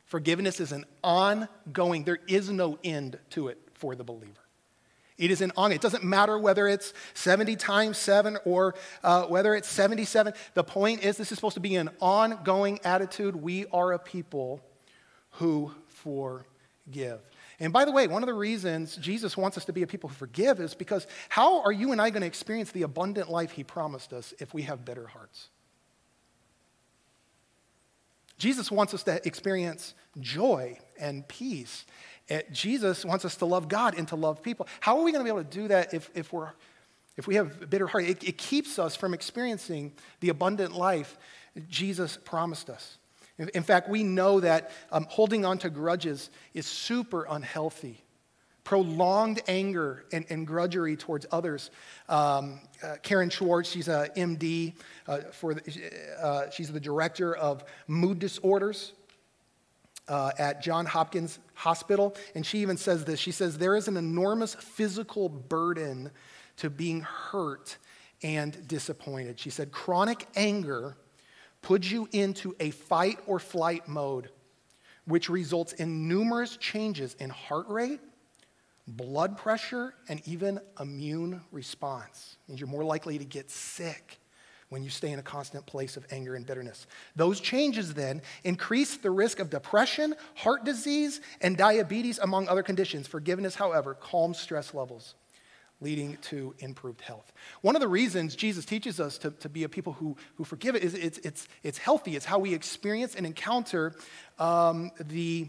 Forgiveness 0.06 0.58
is 0.58 0.72
an 0.72 0.84
ongoing, 1.04 2.04
there 2.04 2.18
is 2.26 2.50
no 2.50 2.78
end 2.82 3.18
to 3.30 3.48
it 3.48 3.58
for 3.74 3.94
the 3.94 4.04
believer. 4.04 4.32
It 5.18 5.30
is 5.30 5.42
an 5.42 5.52
on. 5.54 5.70
It 5.70 5.82
doesn't 5.82 6.02
matter 6.02 6.38
whether 6.38 6.66
it's 6.66 6.94
70 7.12 7.56
times 7.56 7.98
7 7.98 8.38
or 8.46 8.74
uh, 9.04 9.24
whether 9.24 9.54
it's 9.54 9.68
77. 9.68 10.32
The 10.54 10.64
point 10.64 11.04
is, 11.04 11.18
this 11.18 11.30
is 11.30 11.36
supposed 11.36 11.54
to 11.54 11.60
be 11.60 11.76
an 11.76 11.90
ongoing 12.00 12.80
attitude. 12.84 13.36
We 13.36 13.66
are 13.66 13.92
a 13.92 13.98
people 13.98 14.62
who 15.32 15.72
forgive 15.88 16.49
give. 16.90 17.20
And 17.58 17.72
by 17.72 17.84
the 17.84 17.92
way, 17.92 18.06
one 18.06 18.22
of 18.22 18.26
the 18.26 18.34
reasons 18.34 18.96
Jesus 18.96 19.36
wants 19.36 19.56
us 19.56 19.66
to 19.66 19.72
be 19.72 19.82
a 19.82 19.86
people 19.86 20.08
who 20.08 20.14
forgive 20.14 20.60
is 20.60 20.74
because 20.74 21.06
how 21.28 21.62
are 21.62 21.72
you 21.72 21.92
and 21.92 22.00
I 22.00 22.10
going 22.10 22.22
to 22.22 22.26
experience 22.26 22.72
the 22.72 22.82
abundant 22.82 23.30
life 23.30 23.52
he 23.52 23.64
promised 23.64 24.12
us 24.12 24.32
if 24.38 24.54
we 24.54 24.62
have 24.62 24.84
bitter 24.84 25.06
hearts? 25.06 25.48
Jesus 28.38 28.70
wants 28.70 28.94
us 28.94 29.02
to 29.02 29.24
experience 29.26 29.94
joy 30.18 30.78
and 30.98 31.28
peace. 31.28 31.84
Eh, 32.30 32.40
Jesus 32.50 33.04
wants 33.04 33.26
us 33.26 33.36
to 33.36 33.44
love 33.44 33.68
God 33.68 33.94
and 33.98 34.08
to 34.08 34.16
love 34.16 34.42
people. 34.42 34.66
How 34.80 34.98
are 34.98 35.04
we 35.04 35.12
going 35.12 35.24
to 35.24 35.30
be 35.30 35.36
able 35.38 35.44
to 35.44 35.58
do 35.58 35.68
that 35.68 35.92
if, 35.92 36.10
if, 36.14 36.32
we're, 36.32 36.52
if 37.18 37.26
we 37.26 37.34
have 37.34 37.68
bitter 37.68 37.86
heart? 37.86 38.04
It, 38.04 38.24
it 38.24 38.38
keeps 38.38 38.78
us 38.78 38.96
from 38.96 39.12
experiencing 39.12 39.92
the 40.20 40.30
abundant 40.30 40.72
life 40.72 41.18
Jesus 41.68 42.16
promised 42.16 42.70
us. 42.70 42.96
In 43.48 43.62
fact, 43.62 43.88
we 43.88 44.02
know 44.02 44.40
that 44.40 44.70
um, 44.92 45.06
holding 45.08 45.44
on 45.44 45.58
to 45.58 45.70
grudges 45.70 46.30
is 46.52 46.66
super 46.66 47.26
unhealthy. 47.28 48.04
Prolonged 48.64 49.40
anger 49.48 50.04
and, 50.12 50.26
and 50.28 50.46
grudgery 50.46 50.96
towards 50.96 51.26
others. 51.32 51.70
Um, 52.08 52.60
uh, 52.82 52.96
Karen 53.02 53.30
Swartz, 53.30 53.70
she's 53.70 53.88
a 53.88 54.10
MD, 54.16 54.74
uh, 55.08 55.18
for 55.32 55.54
the, 55.54 55.92
uh, 56.22 56.50
she's 56.50 56.70
the 56.70 56.80
director 56.80 57.34
of 57.34 57.64
mood 57.88 58.18
disorders 58.18 58.92
uh, 60.08 60.32
at 60.38 60.60
John 60.60 60.84
Hopkins 60.84 61.38
Hospital. 61.54 62.14
And 62.34 62.44
she 62.44 62.58
even 62.58 62.76
says 62.76 63.04
this 63.06 63.18
she 63.18 63.32
says, 63.32 63.56
There 63.56 63.76
is 63.76 63.88
an 63.88 63.96
enormous 63.96 64.54
physical 64.54 65.30
burden 65.30 66.10
to 66.58 66.68
being 66.68 67.00
hurt 67.00 67.78
and 68.22 68.68
disappointed. 68.68 69.40
She 69.40 69.48
said, 69.48 69.72
Chronic 69.72 70.26
anger 70.36 70.96
puts 71.62 71.90
you 71.90 72.08
into 72.12 72.54
a 72.60 72.70
fight 72.70 73.18
or 73.26 73.38
flight 73.38 73.88
mode, 73.88 74.30
which 75.04 75.28
results 75.28 75.72
in 75.74 76.08
numerous 76.08 76.56
changes 76.56 77.14
in 77.18 77.30
heart 77.30 77.68
rate, 77.68 78.00
blood 78.86 79.36
pressure, 79.36 79.94
and 80.08 80.20
even 80.26 80.60
immune 80.78 81.40
response. 81.52 82.36
Means 82.48 82.60
you're 82.60 82.68
more 82.68 82.84
likely 82.84 83.18
to 83.18 83.24
get 83.24 83.50
sick 83.50 84.18
when 84.68 84.84
you 84.84 84.90
stay 84.90 85.10
in 85.10 85.18
a 85.18 85.22
constant 85.22 85.66
place 85.66 85.96
of 85.96 86.06
anger 86.10 86.36
and 86.36 86.46
bitterness. 86.46 86.86
Those 87.16 87.40
changes 87.40 87.92
then 87.92 88.22
increase 88.44 88.96
the 88.96 89.10
risk 89.10 89.40
of 89.40 89.50
depression, 89.50 90.14
heart 90.36 90.64
disease, 90.64 91.20
and 91.40 91.56
diabetes, 91.56 92.18
among 92.20 92.48
other 92.48 92.62
conditions. 92.62 93.08
Forgiveness, 93.08 93.56
however, 93.56 93.94
calms 93.94 94.38
stress 94.38 94.72
levels 94.72 95.14
leading 95.80 96.16
to 96.22 96.54
improved 96.58 97.00
health. 97.00 97.32
One 97.62 97.74
of 97.74 97.80
the 97.80 97.88
reasons 97.88 98.36
Jesus 98.36 98.64
teaches 98.64 99.00
us 99.00 99.18
to, 99.18 99.30
to 99.30 99.48
be 99.48 99.64
a 99.64 99.68
people 99.68 99.94
who, 99.94 100.16
who 100.36 100.44
forgive 100.44 100.74
it 100.74 100.82
is 100.82 100.94
it's, 100.94 101.18
it's, 101.18 101.48
it's 101.62 101.78
healthy. 101.78 102.16
It's 102.16 102.26
how 102.26 102.38
we 102.38 102.54
experience 102.54 103.14
and 103.14 103.24
encounter 103.24 103.94
um, 104.38 104.90
the 105.00 105.48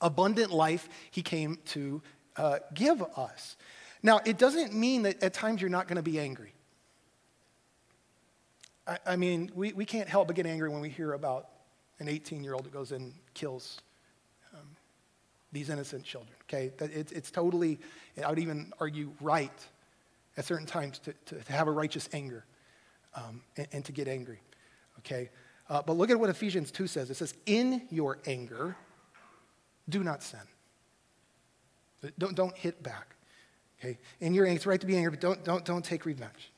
abundant 0.00 0.50
life 0.50 0.88
he 1.10 1.22
came 1.22 1.58
to 1.66 2.02
uh, 2.36 2.58
give 2.72 3.02
us. 3.16 3.56
Now, 4.02 4.20
it 4.24 4.38
doesn't 4.38 4.74
mean 4.74 5.02
that 5.02 5.22
at 5.22 5.32
times 5.32 5.60
you're 5.60 5.70
not 5.70 5.88
going 5.88 5.96
to 5.96 6.02
be 6.02 6.18
angry. 6.18 6.52
I, 8.86 8.98
I 9.06 9.16
mean, 9.16 9.50
we, 9.54 9.72
we 9.72 9.84
can't 9.84 10.08
help 10.08 10.26
but 10.26 10.36
get 10.36 10.46
angry 10.46 10.68
when 10.68 10.80
we 10.80 10.90
hear 10.90 11.12
about 11.12 11.48
an 12.00 12.08
18 12.08 12.42
year 12.42 12.54
old 12.54 12.64
that 12.64 12.72
goes 12.72 12.92
and 12.92 13.14
kills 13.34 13.80
these 15.54 15.70
innocent 15.70 16.04
children, 16.04 16.34
okay? 16.42 16.72
It's, 16.80 17.12
it's 17.12 17.30
totally, 17.30 17.78
I 18.22 18.28
would 18.28 18.40
even 18.40 18.72
argue, 18.80 19.12
right 19.20 19.66
at 20.36 20.44
certain 20.44 20.66
times 20.66 20.98
to, 20.98 21.14
to, 21.26 21.36
to 21.36 21.52
have 21.52 21.68
a 21.68 21.70
righteous 21.70 22.08
anger 22.12 22.44
um, 23.14 23.40
and, 23.56 23.68
and, 23.72 23.84
to 23.84 23.92
get 23.92 24.08
angry, 24.08 24.40
okay? 24.98 25.30
Uh, 25.70 25.80
but 25.80 25.96
look 25.96 26.10
at 26.10 26.18
what 26.18 26.28
Ephesians 26.28 26.70
2 26.72 26.88
says 26.88 27.08
it 27.08 27.14
says, 27.14 27.32
In 27.46 27.82
your 27.90 28.18
anger, 28.26 28.76
do 29.88 30.02
not 30.02 30.22
sin. 30.22 30.40
Don't, 32.18 32.34
don't 32.34 32.56
hit 32.56 32.82
back, 32.82 33.14
okay? 33.78 33.98
In 34.20 34.34
your 34.34 34.46
anger, 34.46 34.56
it's 34.56 34.66
right 34.66 34.80
to 34.80 34.86
be 34.86 34.96
angry, 34.96 35.12
but 35.12 35.20
don't, 35.20 35.44
don't, 35.44 35.64
don't 35.64 35.84
take 35.84 36.04
revenge. 36.04 36.50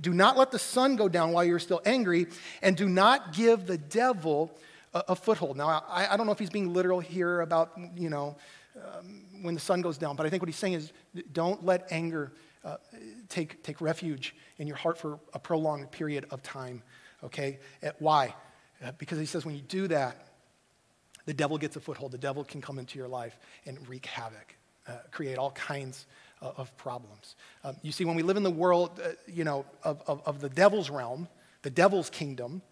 Do 0.00 0.14
not 0.14 0.38
let 0.38 0.50
the 0.50 0.58
sun 0.58 0.96
go 0.96 1.06
down 1.06 1.32
while 1.32 1.44
you're 1.44 1.58
still 1.58 1.82
angry, 1.84 2.28
and 2.62 2.78
do 2.78 2.88
not 2.88 3.34
give 3.34 3.66
the 3.66 3.76
devil 3.76 4.50
a, 4.94 5.04
a 5.08 5.16
foothold. 5.16 5.56
Now, 5.56 5.84
I, 5.88 6.12
I, 6.12 6.16
don't 6.16 6.26
know 6.26 6.32
if 6.32 6.38
he's 6.38 6.50
being 6.50 6.72
literal 6.72 7.00
here 7.00 7.40
about, 7.40 7.72
you 7.96 8.10
know, 8.10 8.36
um, 8.76 9.24
when 9.42 9.54
the 9.54 9.60
sun 9.60 9.82
goes 9.82 9.98
down, 9.98 10.16
but 10.16 10.26
I 10.26 10.30
think 10.30 10.42
what 10.42 10.48
he's 10.48 10.56
saying 10.56 10.74
is 10.74 10.92
don't 11.32 11.64
let 11.64 11.90
anger 11.90 12.32
uh, 12.64 12.76
take, 13.28 13.62
take 13.62 13.80
refuge 13.80 14.34
in 14.58 14.66
your 14.66 14.76
heart 14.76 14.98
for 14.98 15.18
a 15.34 15.38
prolonged 15.38 15.90
period 15.90 16.26
of 16.30 16.42
time, 16.42 16.82
okay? 17.24 17.58
why? 17.98 18.34
Uh, 18.82 18.92
because 18.98 19.18
he 19.18 19.26
says 19.26 19.44
when 19.44 19.54
you 19.54 19.62
do 19.62 19.88
that, 19.88 20.28
the 21.26 21.34
devil 21.34 21.58
gets 21.58 21.76
a 21.76 21.80
foothold. 21.80 22.12
The 22.12 22.18
devil 22.18 22.44
can 22.44 22.60
come 22.60 22.78
into 22.78 22.98
your 22.98 23.08
life 23.08 23.38
and 23.66 23.88
wreak 23.88 24.06
havoc, 24.06 24.56
uh, 24.88 24.94
create 25.10 25.38
all 25.38 25.52
kinds 25.52 26.06
of 26.42 26.76
problems. 26.76 27.36
Um, 27.62 27.76
you 27.82 27.92
see, 27.92 28.04
when 28.04 28.16
we 28.16 28.22
live 28.22 28.36
in 28.36 28.42
the 28.42 28.50
world, 28.50 29.00
uh, 29.02 29.10
you 29.28 29.44
know, 29.44 29.64
of, 29.84 30.02
of, 30.06 30.22
of, 30.26 30.40
the 30.40 30.48
devil's 30.48 30.90
realm, 30.90 31.28
the 31.62 31.70
devil's 31.70 32.10
kingdom, 32.10 32.62
uh, 32.62 32.71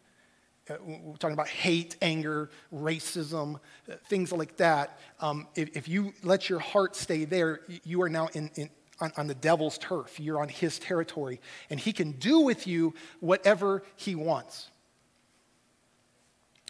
we're 0.83 1.17
talking 1.17 1.35
about 1.35 1.49
hate, 1.49 1.97
anger, 2.03 2.51
racism, 2.73 3.57
uh, 3.91 3.95
things 4.09 4.33
like 4.33 4.57
that. 4.57 4.99
Um, 5.21 5.47
if, 5.55 5.77
if, 5.77 5.89
you 5.89 6.13
let 6.23 6.49
your 6.49 6.59
heart 6.59 6.97
stay 6.97 7.25
there, 7.25 7.61
you 7.85 8.03
are 8.03 8.09
now 8.09 8.29
in, 8.35 8.51
in 8.57 8.71
on, 9.01 9.13
on 9.17 9.27
the 9.27 9.35
devil's 9.35 9.79
turf. 9.79 10.21
You're 10.21 10.41
on 10.41 10.49
his 10.49 10.79
territory, 10.79 11.41
and 11.71 11.81
he 11.81 11.93
can 11.93 12.13
do 12.13 12.41
with 12.41 12.67
you 12.67 12.95
whatever 13.21 13.83
he 13.97 14.15
wants. 14.15 14.71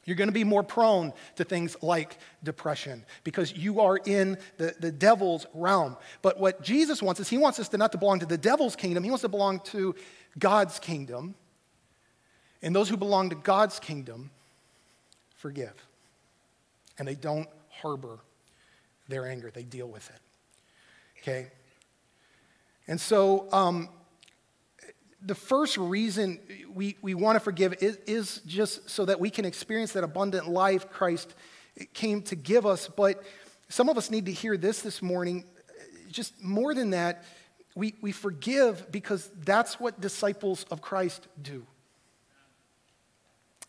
You're 0.05 0.17
going 0.17 0.29
to 0.29 0.33
be 0.33 0.45
more 0.45 0.63
prone 0.63 1.13
to 1.37 1.45
things 1.45 1.77
like 1.83 2.19
depression 2.43 3.05
because 3.23 3.53
you 3.53 3.81
are 3.81 3.99
in 3.99 4.39
the, 4.57 4.75
the 4.81 4.91
devil's 4.91 5.47
realm. 5.55 5.97
But 6.23 6.41
what 6.41 6.63
Jesus 6.63 7.03
wants 7.03 7.21
is 7.21 7.29
he 7.29 7.39
wants 7.39 7.61
us 7.61 7.69
to 7.69 7.79
not 7.79 7.93
to 7.93 7.99
belong 7.99 8.21
to 8.21 8.27
the 8.27 8.39
devil's 8.39 8.77
kingdom, 8.77 9.05
he 9.05 9.11
wants 9.11 9.23
to 9.23 9.29
belong 9.29 9.61
to 9.67 9.95
God's 10.39 10.79
kingdom. 10.79 11.35
And 12.63 12.75
those 12.75 12.89
who 12.89 12.97
belong 12.97 13.31
to 13.31 13.37
God's 13.37 13.79
kingdom 13.79 14.31
forgive. 15.37 15.75
And 16.99 17.09
they 17.09 17.15
don't 17.15 17.49
harbor 17.71 18.19
their 19.09 19.27
anger, 19.27 19.51
they 19.53 19.65
deal 19.65 19.89
with 19.89 20.09
it. 20.11 20.21
Okay? 21.21 21.49
And 22.87 23.01
so, 23.01 23.51
um, 23.53 23.89
the 25.23 25.35
first 25.35 25.77
reason 25.77 26.39
we, 26.73 26.97
we 27.03 27.15
want 27.15 27.37
to 27.37 27.41
forgive 27.41 27.75
is, 27.83 27.99
is 28.07 28.41
just 28.47 28.89
so 28.89 29.05
that 29.05 29.21
we 29.21 29.31
can 29.31 29.45
experience 29.45 29.93
that 29.93 30.05
abundant 30.05 30.49
life 30.49 30.89
Christ 30.91 31.35
came 31.93 32.23
to 32.23 32.37
give 32.37 32.65
us. 32.65 32.89
But 32.89 33.23
some 33.69 33.89
of 33.89 33.99
us 33.99 34.11
need 34.11 34.27
to 34.27 34.33
hear 34.33 34.57
this 34.57 34.81
this 34.83 35.03
morning. 35.03 35.45
Just 36.11 36.43
more 36.43 36.75
than 36.75 36.91
that, 36.91 37.25
we, 37.75 37.95
we 38.01 38.13
forgive 38.13 38.91
because 38.91 39.31
that's 39.45 39.79
what 39.79 40.01
disciples 40.01 40.65
of 40.71 40.81
Christ 40.81 41.29
do. 41.41 41.67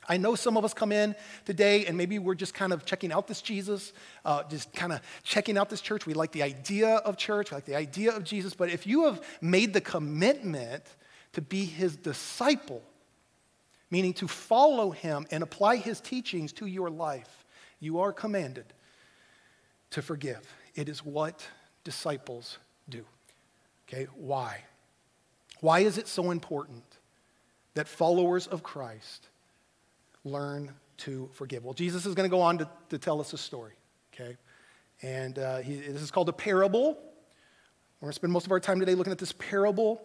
I 0.10 0.18
know 0.18 0.36
some 0.36 0.58
of 0.58 0.66
us 0.66 0.74
come 0.74 0.92
in 0.92 1.16
today 1.46 1.86
and 1.86 1.98
maybe 1.98 2.20
we're 2.20 2.36
just 2.36 2.54
kind 2.54 2.74
of 2.74 2.86
checking 2.86 3.12
out 3.12 3.28
this 3.28 3.42
Jesus, 3.42 3.94
uh, 4.26 4.44
just 4.44 4.74
kind 4.74 4.92
of 4.92 5.02
checking 5.24 5.58
out 5.58 5.70
this 5.70 5.82
church. 5.82 6.06
We 6.06 6.14
like 6.14 6.32
the 6.32 6.44
idea 6.44 6.96
of 6.96 7.18
church, 7.18 7.52
we 7.52 7.56
like 7.56 7.66
the 7.66 7.76
idea 7.76 8.16
of 8.16 8.24
Jesus. 8.24 8.54
But 8.54 8.70
if 8.70 8.88
you 8.88 9.06
have 9.06 9.22
made 9.42 9.74
the 9.74 9.82
commitment 9.82 10.84
to 11.34 11.42
be 11.42 11.66
his 11.66 11.96
disciple, 11.96 12.82
meaning 13.90 14.14
to 14.14 14.28
follow 14.28 14.92
him 14.92 15.28
and 15.32 15.44
apply 15.44 15.76
his 15.78 16.02
teachings 16.02 16.52
to 16.54 16.66
your 16.66 16.90
life, 16.90 17.46
you 17.80 18.00
are 18.00 18.12
commanded 18.12 18.66
to 19.92 20.02
forgive. 20.02 20.42
It 20.76 20.90
is 20.90 21.06
what 21.06 21.46
disciples 21.84 22.58
do. 22.90 23.06
Okay, 23.88 24.08
why? 24.16 24.64
Why 25.60 25.82
is 25.82 25.98
it 25.98 26.08
so 26.08 26.32
important 26.32 26.84
that 27.74 27.88
followers 27.88 28.48
of 28.48 28.64
Christ 28.64 29.28
learn 30.24 30.74
to 30.98 31.30
forgive? 31.34 31.64
Well, 31.64 31.74
Jesus 31.74 32.06
is 32.06 32.16
going 32.16 32.30
to 32.30 32.36
go 32.36 32.42
on 32.42 32.60
to, 32.60 32.70
to 32.90 32.98
tell 32.98 33.20
us 33.20 33.34
a 33.34 33.38
story, 33.38 33.74
okay? 34.14 34.38
And 35.02 35.40
uh, 35.40 35.58
he, 35.60 35.76
this 35.76 36.02
is 36.02 36.12
called 36.12 36.30
a 36.30 36.34
parable. 36.34 36.98
We're 38.00 38.08
going 38.08 38.12
to 38.12 38.16
spend 38.16 38.34
most 38.34 38.46
of 38.46 38.52
our 38.52 38.60
time 38.60 38.80
today 38.80 38.96
looking 38.96 39.12
at 39.12 39.20
this 39.20 39.34
parable 39.34 40.02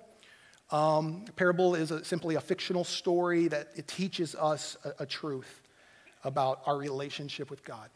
um, 0.70 1.25
parable 1.37 1.75
is 1.75 1.90
a, 1.90 2.04
simply 2.04 2.35
a 2.35 2.40
fictional 2.40 2.82
story 2.82 3.49
that 3.49 3.68
it 3.76 3.87
teaches 3.87 4.35
us 4.35 4.76
a, 4.85 5.04
a 5.04 5.06
truth 5.06 5.62
about 6.25 6.62
our 6.66 6.76
relationship 6.76 7.50
with 7.50 7.64
God. 7.64 7.88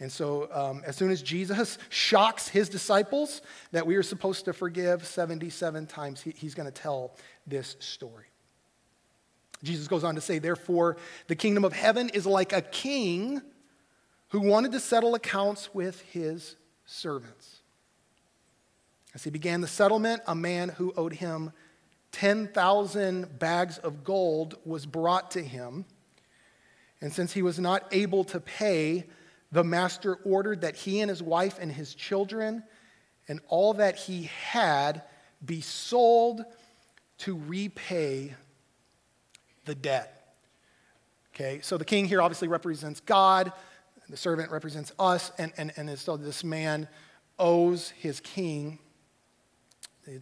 And 0.00 0.12
so, 0.12 0.48
um, 0.52 0.82
as 0.86 0.94
soon 0.94 1.10
as 1.10 1.22
Jesus 1.22 1.76
shocks 1.88 2.46
his 2.46 2.68
disciples 2.68 3.42
that 3.72 3.84
we 3.84 3.96
are 3.96 4.02
supposed 4.04 4.44
to 4.44 4.52
forgive 4.52 5.04
77 5.04 5.86
times, 5.86 6.20
he, 6.22 6.30
he's 6.30 6.54
going 6.54 6.70
to 6.70 6.72
tell 6.72 7.16
this 7.48 7.74
story. 7.80 8.26
Jesus 9.62 9.88
goes 9.88 10.04
on 10.04 10.14
to 10.14 10.20
say, 10.20 10.38
Therefore, 10.38 10.96
the 11.26 11.34
kingdom 11.34 11.64
of 11.64 11.72
heaven 11.72 12.08
is 12.10 12.26
like 12.26 12.52
a 12.52 12.62
king 12.62 13.42
who 14.28 14.40
wanted 14.40 14.72
to 14.72 14.80
settle 14.80 15.14
accounts 15.14 15.74
with 15.74 16.00
his 16.02 16.56
servants. 16.86 17.60
As 19.14 19.24
he 19.24 19.30
began 19.30 19.60
the 19.60 19.66
settlement, 19.66 20.22
a 20.26 20.34
man 20.34 20.68
who 20.68 20.92
owed 20.96 21.14
him 21.14 21.52
10,000 22.12 23.38
bags 23.38 23.78
of 23.78 24.04
gold 24.04 24.56
was 24.64 24.86
brought 24.86 25.30
to 25.32 25.42
him. 25.42 25.84
And 27.00 27.12
since 27.12 27.32
he 27.32 27.42
was 27.42 27.58
not 27.58 27.86
able 27.92 28.24
to 28.24 28.40
pay, 28.40 29.06
the 29.52 29.64
master 29.64 30.16
ordered 30.24 30.60
that 30.62 30.76
he 30.76 31.00
and 31.00 31.08
his 31.08 31.22
wife 31.22 31.58
and 31.60 31.70
his 31.70 31.94
children 31.94 32.62
and 33.28 33.40
all 33.48 33.74
that 33.74 33.96
he 33.96 34.24
had 34.24 35.02
be 35.44 35.60
sold 35.60 36.44
to 37.18 37.36
repay 37.36 38.34
the 39.68 39.74
debt. 39.76 40.34
Okay, 41.34 41.60
so 41.62 41.76
the 41.78 41.84
king 41.84 42.06
here 42.06 42.20
obviously 42.20 42.48
represents 42.48 42.98
God, 42.98 43.52
the 44.08 44.16
servant 44.16 44.50
represents 44.50 44.92
us, 44.98 45.30
and, 45.38 45.52
and, 45.56 45.72
and 45.76 45.96
so 45.96 46.16
this 46.16 46.42
man 46.42 46.88
owes 47.38 47.90
his 47.90 48.18
king 48.18 48.80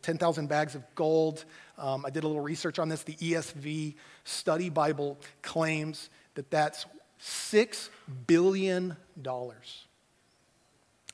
10,000 0.03 0.49
bags 0.49 0.75
of 0.75 0.83
gold. 0.95 1.45
Um, 1.79 2.05
I 2.05 2.11
did 2.11 2.25
a 2.25 2.26
little 2.26 2.43
research 2.43 2.79
on 2.79 2.88
this. 2.88 3.03
The 3.03 3.15
ESV 3.15 3.95
Study 4.25 4.69
Bible 4.69 5.19
claims 5.43 6.11
that 6.35 6.50
that's 6.50 6.87
$6 7.21 7.88
billion. 8.26 8.97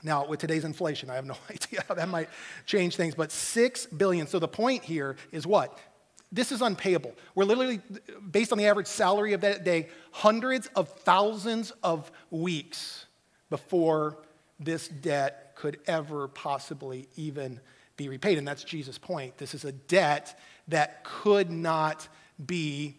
Now, 0.02 0.26
with 0.26 0.40
today's 0.40 0.64
inflation, 0.64 1.10
I 1.10 1.14
have 1.16 1.26
no 1.26 1.36
idea 1.50 1.84
how 1.86 1.94
that 1.94 2.08
might 2.08 2.28
change 2.66 2.96
things, 2.96 3.14
but 3.14 3.30
6 3.30 3.86
billion. 3.86 4.26
So 4.26 4.38
the 4.38 4.48
point 4.48 4.84
here 4.84 5.16
is 5.30 5.46
what? 5.46 5.78
This 6.32 6.50
is 6.50 6.62
unpayable. 6.62 7.12
We're 7.34 7.44
literally, 7.44 7.80
based 8.30 8.52
on 8.52 8.58
the 8.58 8.66
average 8.66 8.86
salary 8.86 9.34
of 9.34 9.42
that 9.42 9.64
day, 9.64 9.90
hundreds 10.12 10.66
of 10.68 10.88
thousands 10.88 11.72
of 11.82 12.10
weeks 12.30 13.04
before 13.50 14.16
this 14.58 14.88
debt 14.88 15.54
could 15.56 15.78
ever 15.86 16.28
possibly 16.28 17.06
even 17.16 17.60
be 17.98 18.08
repaid. 18.08 18.38
And 18.38 18.48
that's 18.48 18.64
Jesus' 18.64 18.96
point. 18.96 19.36
This 19.36 19.54
is 19.54 19.66
a 19.66 19.72
debt 19.72 20.38
that 20.68 21.04
could 21.04 21.50
not 21.50 22.08
be 22.44 22.96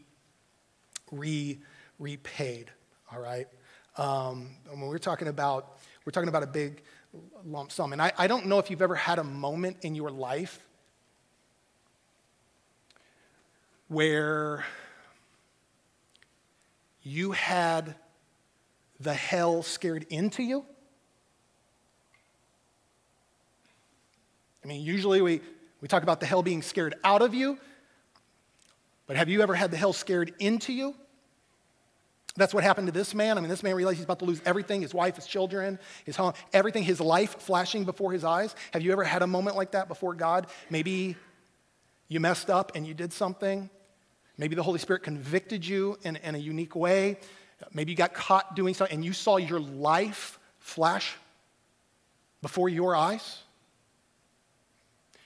re- 1.11 1.59
repaid. 1.97 2.69
All 3.11 3.19
right? 3.19 3.47
Um, 3.97 4.51
when 4.69 4.81
we're 4.81 4.99
talking 4.99 5.27
about, 5.27 5.79
we're 6.05 6.11
talking 6.11 6.29
about 6.29 6.43
a 6.43 6.47
big 6.47 6.83
lump 7.43 7.71
sum. 7.71 7.93
And 7.93 8.01
I, 8.01 8.11
I 8.15 8.27
don't 8.27 8.45
know 8.45 8.59
if 8.59 8.69
you've 8.69 8.81
ever 8.81 8.95
had 8.95 9.17
a 9.17 9.23
moment 9.23 9.77
in 9.81 9.95
your 9.95 10.11
life 10.11 10.67
where 13.93 14.65
you 17.03 17.31
had 17.31 17.95
the 18.99 19.13
hell 19.13 19.61
scared 19.61 20.05
into 20.09 20.41
you. 20.41 20.65
I 24.63 24.67
mean, 24.67 24.81
usually 24.81 25.21
we, 25.21 25.41
we 25.81 25.87
talk 25.87 26.03
about 26.03 26.19
the 26.19 26.25
hell 26.25 26.41
being 26.41 26.61
scared 26.61 26.95
out 27.03 27.21
of 27.21 27.33
you, 27.33 27.57
but 29.05 29.15
have 29.15 29.29
you 29.29 29.41
ever 29.41 29.53
had 29.53 29.69
the 29.69 29.77
hell 29.77 29.93
scared 29.93 30.33
into 30.39 30.73
you? 30.73 30.95
That's 32.35 32.53
what 32.53 32.63
happened 32.63 32.87
to 32.87 32.93
this 32.93 33.13
man. 33.13 33.37
I 33.37 33.41
mean, 33.41 33.49
this 33.49 33.61
man 33.61 33.75
realized 33.75 33.97
he's 33.97 34.05
about 34.05 34.19
to 34.19 34.25
lose 34.25 34.41
everything 34.43 34.81
his 34.81 34.93
wife, 34.93 35.17
his 35.17 35.27
children, 35.27 35.77
his 36.03 36.15
home, 36.15 36.33
everything, 36.51 36.81
his 36.81 36.99
life 36.99 37.41
flashing 37.41 37.83
before 37.83 38.11
his 38.11 38.23
eyes. 38.23 38.55
Have 38.71 38.81
you 38.81 38.91
ever 38.91 39.03
had 39.03 39.21
a 39.21 39.27
moment 39.27 39.55
like 39.55 39.71
that 39.71 39.87
before 39.87 40.15
God? 40.15 40.47
Maybe 40.71 41.15
you 42.07 42.19
messed 42.19 42.49
up 42.49 42.71
and 42.73 42.87
you 42.87 42.95
did 42.95 43.13
something. 43.13 43.69
Maybe 44.37 44.55
the 44.55 44.63
Holy 44.63 44.79
Spirit 44.79 45.03
convicted 45.03 45.65
you 45.65 45.97
in, 46.03 46.15
in 46.17 46.35
a 46.35 46.39
unique 46.39 46.75
way. 46.75 47.17
Maybe 47.73 47.91
you 47.91 47.95
got 47.95 48.13
caught 48.13 48.55
doing 48.55 48.73
something 48.73 48.95
and 48.95 49.05
you 49.05 49.13
saw 49.13 49.37
your 49.37 49.59
life 49.59 50.39
flash 50.59 51.15
before 52.41 52.67
your 52.67 52.95
eyes. 52.95 53.39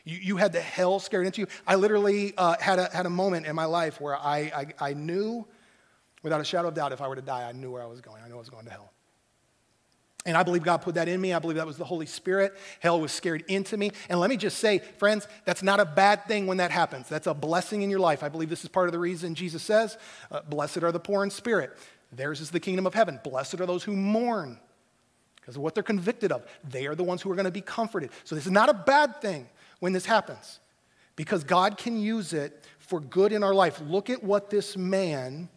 You, 0.03 0.17
you 0.17 0.37
had 0.37 0.53
the 0.53 0.61
hell 0.61 0.99
scared 0.99 1.25
into 1.25 1.41
you. 1.41 1.47
I 1.65 1.75
literally 1.75 2.33
uh, 2.37 2.55
had, 2.59 2.79
a, 2.79 2.89
had 2.93 3.05
a 3.05 3.09
moment 3.09 3.45
in 3.45 3.55
my 3.55 3.65
life 3.65 3.99
where 3.99 4.15
I, 4.15 4.67
I, 4.79 4.89
I 4.89 4.93
knew 4.93 5.47
Without 6.23 6.41
a 6.41 6.43
shadow 6.43 6.67
of 6.67 6.73
doubt, 6.73 6.91
if 6.91 7.01
I 7.01 7.07
were 7.07 7.15
to 7.15 7.21
die, 7.21 7.47
I 7.47 7.51
knew 7.51 7.71
where 7.71 7.81
I 7.81 7.85
was 7.85 8.01
going. 8.01 8.21
I 8.23 8.27
knew 8.27 8.35
I 8.35 8.39
was 8.39 8.49
going 8.49 8.65
to 8.65 8.71
hell. 8.71 8.91
And 10.27 10.35
I 10.35 10.43
believe 10.43 10.61
God 10.61 10.81
put 10.81 10.95
that 10.95 11.07
in 11.07 11.21
me. 11.21 11.33
I 11.33 11.39
believe 11.39 11.55
that 11.55 11.65
was 11.65 11.77
the 11.77 11.85
Holy 11.85 12.05
Spirit. 12.05 12.53
Hell 12.81 12.99
was 12.99 13.13
scared 13.13 13.45
into 13.47 13.77
me. 13.77 13.91
And 14.09 14.19
let 14.19 14.29
me 14.29 14.35
just 14.35 14.59
say, 14.59 14.79
friends, 14.97 15.25
that's 15.45 15.63
not 15.63 15.79
a 15.79 15.85
bad 15.85 16.25
thing 16.27 16.47
when 16.47 16.57
that 16.57 16.69
happens. 16.69 17.07
That's 17.07 17.27
a 17.27 17.33
blessing 17.33 17.81
in 17.81 17.89
your 17.89 18.01
life. 18.01 18.23
I 18.23 18.27
believe 18.27 18.49
this 18.49 18.63
is 18.63 18.69
part 18.69 18.89
of 18.89 18.91
the 18.91 18.99
reason 18.99 19.35
Jesus 19.35 19.63
says, 19.63 19.97
uh, 20.29 20.41
Blessed 20.41 20.83
are 20.83 20.91
the 20.91 20.99
poor 20.99 21.23
in 21.23 21.29
spirit. 21.29 21.77
Theirs 22.11 22.41
is 22.41 22.51
the 22.51 22.59
kingdom 22.59 22.85
of 22.85 22.93
heaven. 22.93 23.21
Blessed 23.23 23.61
are 23.61 23.65
those 23.65 23.85
who 23.85 23.95
mourn 23.95 24.59
because 25.37 25.55
of 25.55 25.61
what 25.61 25.73
they're 25.73 25.83
convicted 25.83 26.33
of. 26.33 26.45
They 26.69 26.87
are 26.87 26.95
the 26.95 27.05
ones 27.05 27.21
who 27.21 27.31
are 27.31 27.35
going 27.35 27.45
to 27.45 27.51
be 27.51 27.61
comforted. 27.61 28.09
So 28.25 28.35
this 28.35 28.45
is 28.45 28.51
not 28.51 28.67
a 28.67 28.73
bad 28.73 29.21
thing 29.21 29.47
when 29.79 29.93
this 29.93 30.05
happens 30.05 30.59
because 31.15 31.45
God 31.45 31.77
can 31.77 31.97
use 32.01 32.33
it 32.33 32.65
for 32.79 32.99
good 32.99 33.31
in 33.31 33.43
our 33.43 33.53
life. 33.53 33.79
Look 33.79 34.09
at 34.09 34.21
what 34.21 34.49
this 34.49 34.75
man 34.75 35.47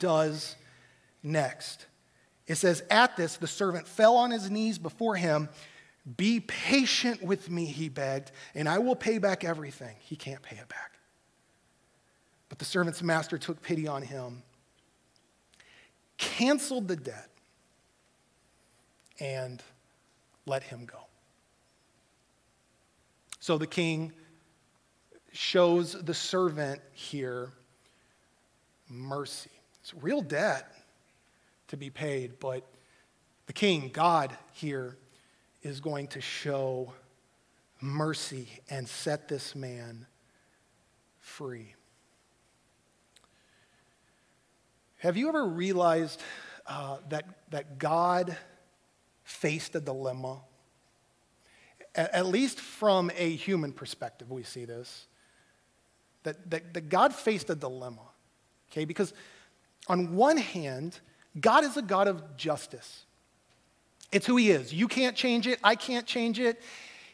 does 0.00 0.56
next. 1.22 1.86
It 2.46 2.56
says, 2.56 2.82
At 2.90 3.16
this, 3.16 3.36
the 3.36 3.46
servant 3.46 3.86
fell 3.86 4.16
on 4.16 4.30
his 4.30 4.50
knees 4.50 4.78
before 4.78 5.16
him. 5.16 5.48
Be 6.16 6.40
patient 6.40 7.22
with 7.22 7.48
me, 7.48 7.64
he 7.66 7.88
begged, 7.88 8.32
and 8.54 8.68
I 8.68 8.78
will 8.78 8.96
pay 8.96 9.18
back 9.18 9.44
everything. 9.44 9.94
He 10.00 10.16
can't 10.16 10.42
pay 10.42 10.56
it 10.56 10.68
back. 10.68 10.98
But 12.48 12.58
the 12.58 12.64
servant's 12.64 13.02
master 13.02 13.38
took 13.38 13.62
pity 13.62 13.86
on 13.86 14.02
him, 14.02 14.42
canceled 16.18 16.88
the 16.88 16.96
debt, 16.96 17.30
and 19.20 19.62
let 20.44 20.64
him 20.64 20.84
go. 20.84 20.98
So 23.38 23.58
the 23.58 23.66
king 23.66 24.12
shows 25.32 25.92
the 25.92 26.14
servant 26.14 26.80
here 26.92 27.50
mercy. 28.88 29.50
It's 29.80 29.94
real 29.94 30.20
debt 30.20 30.66
to 31.72 31.76
be 31.78 31.88
paid, 31.88 32.38
but 32.38 32.68
the 33.46 33.52
king, 33.54 33.88
God, 33.94 34.36
here 34.52 34.98
is 35.62 35.80
going 35.80 36.06
to 36.08 36.20
show 36.20 36.92
mercy 37.80 38.46
and 38.68 38.86
set 38.86 39.26
this 39.26 39.56
man 39.56 40.04
free. 41.18 41.74
Have 44.98 45.16
you 45.16 45.30
ever 45.30 45.46
realized 45.46 46.20
uh, 46.66 46.98
that, 47.08 47.24
that 47.52 47.78
God 47.78 48.36
faced 49.24 49.74
a 49.74 49.80
dilemma? 49.80 50.42
At, 51.94 52.12
at 52.12 52.26
least 52.26 52.60
from 52.60 53.10
a 53.16 53.34
human 53.34 53.72
perspective, 53.72 54.30
we 54.30 54.42
see 54.42 54.66
this. 54.66 55.06
That, 56.24 56.50
that, 56.50 56.74
that 56.74 56.90
God 56.90 57.14
faced 57.14 57.48
a 57.48 57.54
dilemma, 57.54 58.02
okay? 58.70 58.84
Because 58.84 59.14
on 59.88 60.14
one 60.14 60.36
hand, 60.36 61.00
God 61.40 61.64
is 61.64 61.76
a 61.76 61.82
God 61.82 62.08
of 62.08 62.36
justice. 62.36 63.04
It's 64.10 64.26
who 64.26 64.36
He 64.36 64.50
is. 64.50 64.72
You 64.72 64.88
can't 64.88 65.16
change 65.16 65.46
it. 65.46 65.58
I 65.64 65.74
can't 65.74 66.06
change 66.06 66.38
it. 66.38 66.60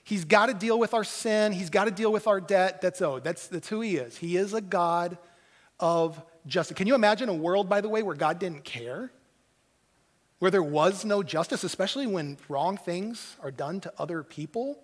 He's 0.02 0.24
got 0.24 0.46
to 0.46 0.54
deal 0.54 0.78
with 0.78 0.94
our 0.94 1.04
sin. 1.04 1.52
He's 1.52 1.70
got 1.70 1.84
to 1.84 1.90
deal 1.90 2.10
with 2.10 2.26
our 2.26 2.40
debt 2.40 2.80
that's 2.80 3.02
owed. 3.02 3.24
That's, 3.24 3.46
that's 3.46 3.68
who 3.68 3.80
He 3.80 3.96
is. 3.96 4.16
He 4.16 4.36
is 4.36 4.54
a 4.54 4.60
God 4.60 5.18
of 5.78 6.20
justice. 6.46 6.76
Can 6.76 6.86
you 6.86 6.94
imagine 6.94 7.28
a 7.28 7.34
world, 7.34 7.68
by 7.68 7.80
the 7.80 7.88
way, 7.88 8.02
where 8.02 8.16
God 8.16 8.38
didn't 8.38 8.64
care? 8.64 9.12
Where 10.38 10.50
there 10.50 10.62
was 10.62 11.04
no 11.04 11.22
justice, 11.22 11.62
especially 11.62 12.06
when 12.06 12.38
wrong 12.48 12.76
things 12.76 13.36
are 13.42 13.50
done 13.50 13.80
to 13.80 13.92
other 13.98 14.22
people? 14.22 14.78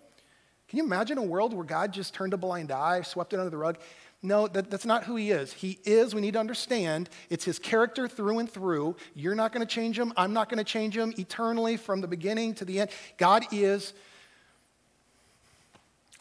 Can 0.69 0.79
you 0.79 0.85
imagine 0.85 1.19
a 1.19 1.23
world 1.23 1.55
where 1.55 1.65
God 1.65 1.93
just 1.93 2.15
turned 2.15 2.35
a 2.35 2.37
blind 2.37 2.71
eye, 2.71 3.03
swept 3.03 3.33
it 3.33 3.39
under 3.39 3.51
the 3.51 3.57
rug? 3.57 3.79
No, 4.25 4.49
that, 4.49 4.71
that's 4.71 4.87
not 4.87 5.05
who 5.05 5.17
he 5.17 5.31
is. 5.33 5.53
He 5.53 5.79
is, 5.85 6.15
we 6.15 6.23
need 6.23 6.33
to 6.33 6.41
understand, 6.41 7.11
it's 7.29 7.45
his 7.45 7.59
character 7.59 8.09
through 8.09 8.39
and 8.39 8.51
through. 8.51 8.97
You're 9.15 9.35
not 9.35 9.53
going 9.53 9.65
to 9.65 9.71
change 9.71 9.99
him. 9.99 10.15
I'm 10.17 10.33
not 10.33 10.49
going 10.49 10.57
to 10.57 10.65
change 10.65 10.97
him 10.97 11.13
eternally 11.19 11.77
from 11.77 12.01
the 12.01 12.09
beginning 12.09 12.55
to 12.55 12.65
the 12.65 12.81
end. 12.81 12.91
God 13.19 13.45
is 13.53 13.93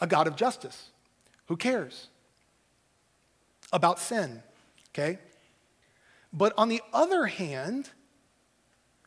a 0.02 0.06
God 0.06 0.26
of 0.26 0.36
justice. 0.36 0.90
Who 1.46 1.56
cares 1.56 2.08
about 3.72 3.98
sin? 3.98 4.42
Okay? 4.90 5.18
But 6.30 6.52
on 6.58 6.68
the 6.68 6.82
other 6.92 7.24
hand, 7.24 7.88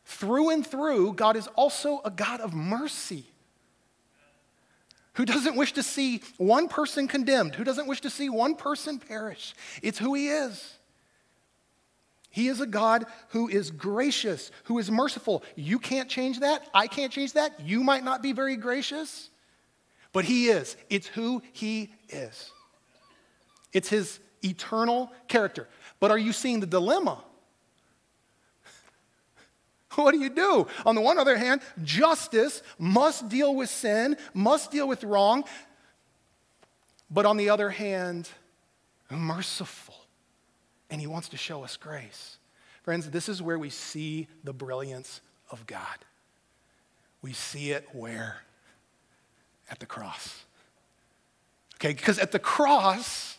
through 0.06 0.50
and 0.50 0.66
through, 0.66 1.12
God 1.12 1.36
is 1.36 1.46
also 1.54 2.00
a 2.04 2.10
God 2.10 2.40
of 2.40 2.52
mercy 2.52 3.26
who 5.18 5.24
doesn't 5.24 5.56
wish 5.56 5.72
to 5.72 5.82
see 5.82 6.22
one 6.36 6.68
person 6.68 7.08
condemned, 7.08 7.56
who 7.56 7.64
doesn't 7.64 7.88
wish 7.88 8.00
to 8.00 8.08
see 8.08 8.28
one 8.28 8.54
person 8.54 9.00
perish. 9.00 9.52
It's 9.82 9.98
who 9.98 10.14
He 10.14 10.28
is. 10.28 10.76
He 12.30 12.46
is 12.46 12.60
a 12.60 12.66
God 12.66 13.04
who 13.30 13.48
is 13.48 13.72
gracious, 13.72 14.52
who 14.64 14.78
is 14.78 14.92
merciful. 14.92 15.42
You 15.56 15.80
can't 15.80 16.08
change 16.08 16.38
that. 16.38 16.68
I 16.72 16.86
can't 16.86 17.12
change 17.12 17.32
that. 17.32 17.58
You 17.58 17.82
might 17.82 18.04
not 18.04 18.22
be 18.22 18.32
very 18.32 18.54
gracious, 18.54 19.28
but 20.12 20.24
He 20.24 20.46
is. 20.46 20.76
It's 20.88 21.08
who 21.08 21.42
He 21.52 21.92
is. 22.10 22.52
It's 23.72 23.88
His 23.88 24.20
eternal 24.44 25.10
character. 25.26 25.66
But 25.98 26.12
are 26.12 26.18
you 26.18 26.32
seeing 26.32 26.60
the 26.60 26.66
dilemma? 26.66 27.24
What 30.04 30.12
do 30.12 30.20
you 30.20 30.30
do? 30.30 30.66
On 30.86 30.94
the 30.94 31.00
one 31.00 31.18
other 31.18 31.36
hand, 31.36 31.60
justice 31.82 32.62
must 32.78 33.28
deal 33.28 33.54
with 33.54 33.68
sin, 33.68 34.16
must 34.32 34.70
deal 34.70 34.86
with 34.86 35.02
wrong. 35.02 35.42
But 37.10 37.26
on 37.26 37.36
the 37.36 37.50
other 37.50 37.70
hand, 37.70 38.28
merciful. 39.10 39.96
And 40.88 41.00
he 41.00 41.08
wants 41.08 41.30
to 41.30 41.36
show 41.36 41.64
us 41.64 41.76
grace. 41.76 42.38
Friends, 42.84 43.10
this 43.10 43.28
is 43.28 43.42
where 43.42 43.58
we 43.58 43.70
see 43.70 44.28
the 44.44 44.52
brilliance 44.52 45.20
of 45.50 45.66
God. 45.66 45.98
We 47.20 47.32
see 47.32 47.72
it 47.72 47.88
where? 47.92 48.42
At 49.68 49.80
the 49.80 49.86
cross. 49.86 50.44
Okay, 51.74 51.92
because 51.92 52.20
at 52.20 52.30
the 52.30 52.38
cross, 52.38 53.36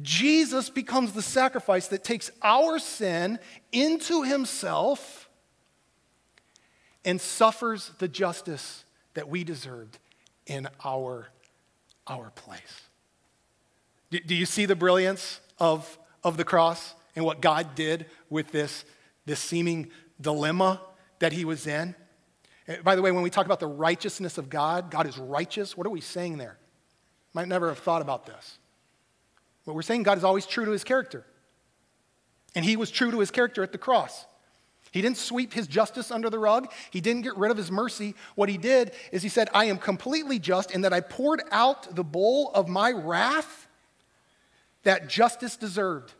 Jesus 0.00 0.70
becomes 0.70 1.12
the 1.12 1.22
sacrifice 1.22 1.88
that 1.88 2.04
takes 2.04 2.30
our 2.42 2.78
sin 2.78 3.38
into 3.70 4.22
himself 4.22 5.25
and 7.06 7.18
suffers 7.18 7.92
the 7.98 8.08
justice 8.08 8.84
that 9.14 9.30
we 9.30 9.44
deserved 9.44 9.98
in 10.46 10.68
our 10.84 11.28
our 12.06 12.30
place. 12.30 12.82
Do, 14.10 14.20
do 14.20 14.34
you 14.34 14.46
see 14.46 14.66
the 14.66 14.76
brilliance 14.76 15.40
of, 15.58 15.98
of 16.22 16.36
the 16.36 16.44
cross 16.44 16.94
and 17.14 17.24
what 17.24 17.40
God 17.40 17.74
did 17.74 18.06
with 18.30 18.52
this, 18.52 18.84
this 19.24 19.40
seeming 19.40 19.90
dilemma 20.20 20.80
that 21.18 21.32
he 21.32 21.44
was 21.44 21.66
in? 21.66 21.94
Eh, 22.68 22.76
by 22.82 22.94
the 22.94 23.02
way, 23.02 23.10
when 23.10 23.22
we 23.22 23.30
talk 23.30 23.46
about 23.46 23.60
the 23.60 23.66
righteousness 23.66 24.38
of 24.38 24.48
God, 24.48 24.90
God 24.90 25.06
is 25.06 25.18
righteous, 25.18 25.76
what 25.76 25.86
are 25.86 25.90
we 25.90 26.00
saying 26.00 26.38
there? 26.38 26.58
Might 27.34 27.48
never 27.48 27.68
have 27.68 27.78
thought 27.78 28.02
about 28.02 28.26
this. 28.26 28.58
But 29.64 29.74
we're 29.74 29.82
saying 29.82 30.04
God 30.04 30.18
is 30.18 30.24
always 30.24 30.46
true 30.46 30.64
to 30.64 30.70
his 30.70 30.84
character. 30.84 31.26
And 32.54 32.64
he 32.64 32.76
was 32.76 32.90
true 32.90 33.10
to 33.10 33.18
his 33.18 33.30
character 33.30 33.62
at 33.62 33.72
the 33.72 33.78
cross. 33.78 34.24
He 34.92 35.02
didn't 35.02 35.18
sweep 35.18 35.52
his 35.52 35.66
justice 35.66 36.10
under 36.10 36.30
the 36.30 36.38
rug. 36.38 36.72
He 36.90 37.00
didn't 37.00 37.22
get 37.22 37.36
rid 37.36 37.50
of 37.50 37.56
his 37.56 37.70
mercy. 37.70 38.14
What 38.34 38.48
he 38.48 38.56
did 38.56 38.92
is 39.12 39.22
he 39.22 39.28
said, 39.28 39.48
I 39.52 39.66
am 39.66 39.78
completely 39.78 40.38
just 40.38 40.70
in 40.70 40.82
that 40.82 40.92
I 40.92 41.00
poured 41.00 41.42
out 41.50 41.94
the 41.94 42.04
bowl 42.04 42.50
of 42.54 42.68
my 42.68 42.92
wrath 42.92 43.66
that 44.84 45.08
justice 45.08 45.56
deserved. 45.56 46.14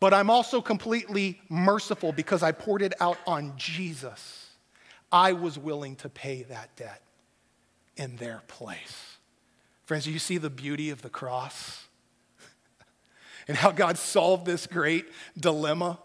But 0.00 0.14
I'm 0.14 0.30
also 0.30 0.60
completely 0.60 1.40
merciful 1.48 2.12
because 2.12 2.42
I 2.42 2.52
poured 2.52 2.82
it 2.82 2.94
out 3.00 3.18
on 3.26 3.54
Jesus. 3.56 4.46
I 5.10 5.32
was 5.32 5.58
willing 5.58 5.96
to 5.96 6.08
pay 6.08 6.44
that 6.44 6.74
debt 6.76 7.02
in 7.96 8.16
their 8.16 8.42
place. 8.46 9.16
Friends, 9.84 10.04
do 10.04 10.12
you 10.12 10.18
see 10.18 10.38
the 10.38 10.50
beauty 10.50 10.90
of 10.90 11.02
the 11.02 11.08
cross? 11.08 11.86
and 13.48 13.56
how 13.56 13.72
God 13.72 13.98
solved 13.98 14.46
this 14.46 14.66
great 14.66 15.06
dilemma? 15.36 15.98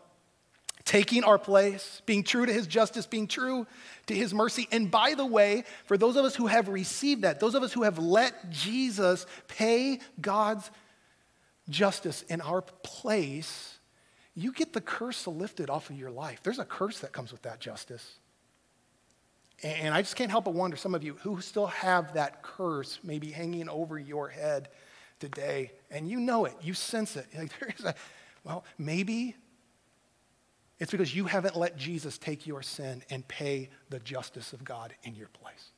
Taking 0.86 1.24
our 1.24 1.38
place, 1.38 2.02
being 2.06 2.24
true 2.24 2.46
to 2.46 2.52
his 2.52 2.68
justice, 2.68 3.06
being 3.06 3.28
true 3.28 3.66
to 4.08 4.14
his 4.14 4.34
mercy. 4.34 4.68
And 4.72 4.92
by 4.92 5.14
the 5.14 5.26
way, 5.26 5.64
for 5.86 5.98
those 5.98 6.18
of 6.18 6.26
us 6.26 6.36
who 6.36 6.48
have 6.48 6.68
received 6.68 7.22
that, 7.22 7.40
those 7.40 7.56
of 7.56 7.64
us 7.64 7.72
who 7.72 7.84
have 7.84 7.98
let 7.98 8.50
Jesus 8.50 9.26
pay 9.48 10.00
God's 10.20 10.70
justice 11.70 12.24
in 12.24 12.42
our 12.42 12.62
place, 12.62 13.80
you 14.36 14.52
get 14.52 14.74
the 14.74 14.82
curse 14.82 15.26
lifted 15.26 15.70
off 15.70 15.90
of 15.90 15.98
your 15.98 16.12
life. 16.12 16.42
There's 16.44 16.60
a 16.60 16.66
curse 16.66 17.00
that 17.00 17.14
comes 17.14 17.32
with 17.32 17.44
that 17.44 17.60
justice. 17.60 18.20
And 19.64 19.94
I 19.94 20.02
just 20.02 20.18
can't 20.18 20.32
help 20.32 20.46
but 20.46 20.54
wonder 20.54 20.76
some 20.76 20.94
of 20.94 21.04
you 21.04 21.16
who 21.22 21.40
still 21.40 21.68
have 21.68 22.16
that 22.16 22.44
curse 22.44 23.00
maybe 23.04 23.32
hanging 23.32 23.70
over 23.70 23.98
your 23.98 24.28
head 24.28 24.68
today, 25.20 25.72
and 25.90 26.10
you 26.10 26.20
know 26.20 26.44
it, 26.44 26.54
you 26.62 26.74
sense 26.74 27.16
it. 27.16 27.28
Like 27.38 27.58
there 27.60 27.74
is 27.78 27.86
a, 27.86 27.96
well, 28.44 28.66
maybe 28.78 29.36
it's 30.80 30.92
because 30.92 31.16
you 31.16 31.26
haven't 31.26 31.56
let 31.56 31.78
Jesus 31.78 32.18
take 32.18 32.46
your 32.48 32.62
sin 32.62 33.04
and 33.10 33.28
pay 33.28 33.70
the 33.90 34.00
justice 34.00 34.54
of 34.54 34.64
God 34.64 34.94
in 35.04 35.16
your 35.16 35.30
place. 35.30 35.72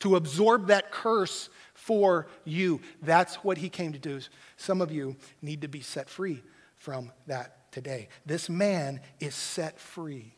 To 0.00 0.16
absorb 0.16 0.68
that 0.68 0.90
curse 0.90 1.48
for 1.74 2.28
you. 2.44 2.80
That's 3.02 3.36
what 3.36 3.58
he 3.58 3.68
came 3.68 3.92
to 3.92 3.98
do. 3.98 4.20
Some 4.56 4.80
of 4.80 4.92
you 4.92 5.16
need 5.42 5.62
to 5.62 5.68
be 5.68 5.80
set 5.80 6.08
free 6.08 6.42
from 6.76 7.12
that 7.26 7.72
today. 7.72 8.08
This 8.24 8.48
man 8.48 9.00
is 9.20 9.34
set 9.34 9.78
free 9.80 10.34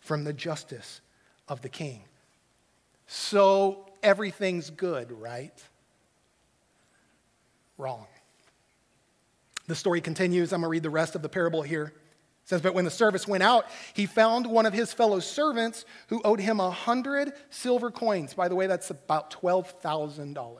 from 0.00 0.24
the 0.24 0.32
justice 0.32 1.00
of 1.48 1.60
the 1.62 1.68
king. 1.68 2.02
So 3.06 3.86
everything's 4.02 4.70
good, 4.70 5.12
right? 5.12 5.62
Wrong. 7.76 8.06
The 9.66 9.74
story 9.74 10.00
continues. 10.00 10.52
I'm 10.52 10.60
going 10.60 10.68
to 10.68 10.70
read 10.70 10.82
the 10.82 10.90
rest 10.90 11.14
of 11.14 11.22
the 11.22 11.28
parable 11.28 11.62
here. 11.62 11.92
It 12.48 12.50
says, 12.52 12.62
But 12.62 12.72
when 12.72 12.86
the 12.86 12.90
service 12.90 13.28
went 13.28 13.42
out, 13.42 13.66
he 13.92 14.06
found 14.06 14.46
one 14.46 14.64
of 14.64 14.72
his 14.72 14.90
fellow 14.90 15.20
servants 15.20 15.84
who 16.06 16.22
owed 16.24 16.40
him 16.40 16.60
a 16.60 16.70
hundred 16.70 17.34
silver 17.50 17.90
coins. 17.90 18.32
By 18.32 18.48
the 18.48 18.54
way, 18.54 18.66
that's 18.66 18.88
about 18.88 19.30
$12,000. 19.30 20.58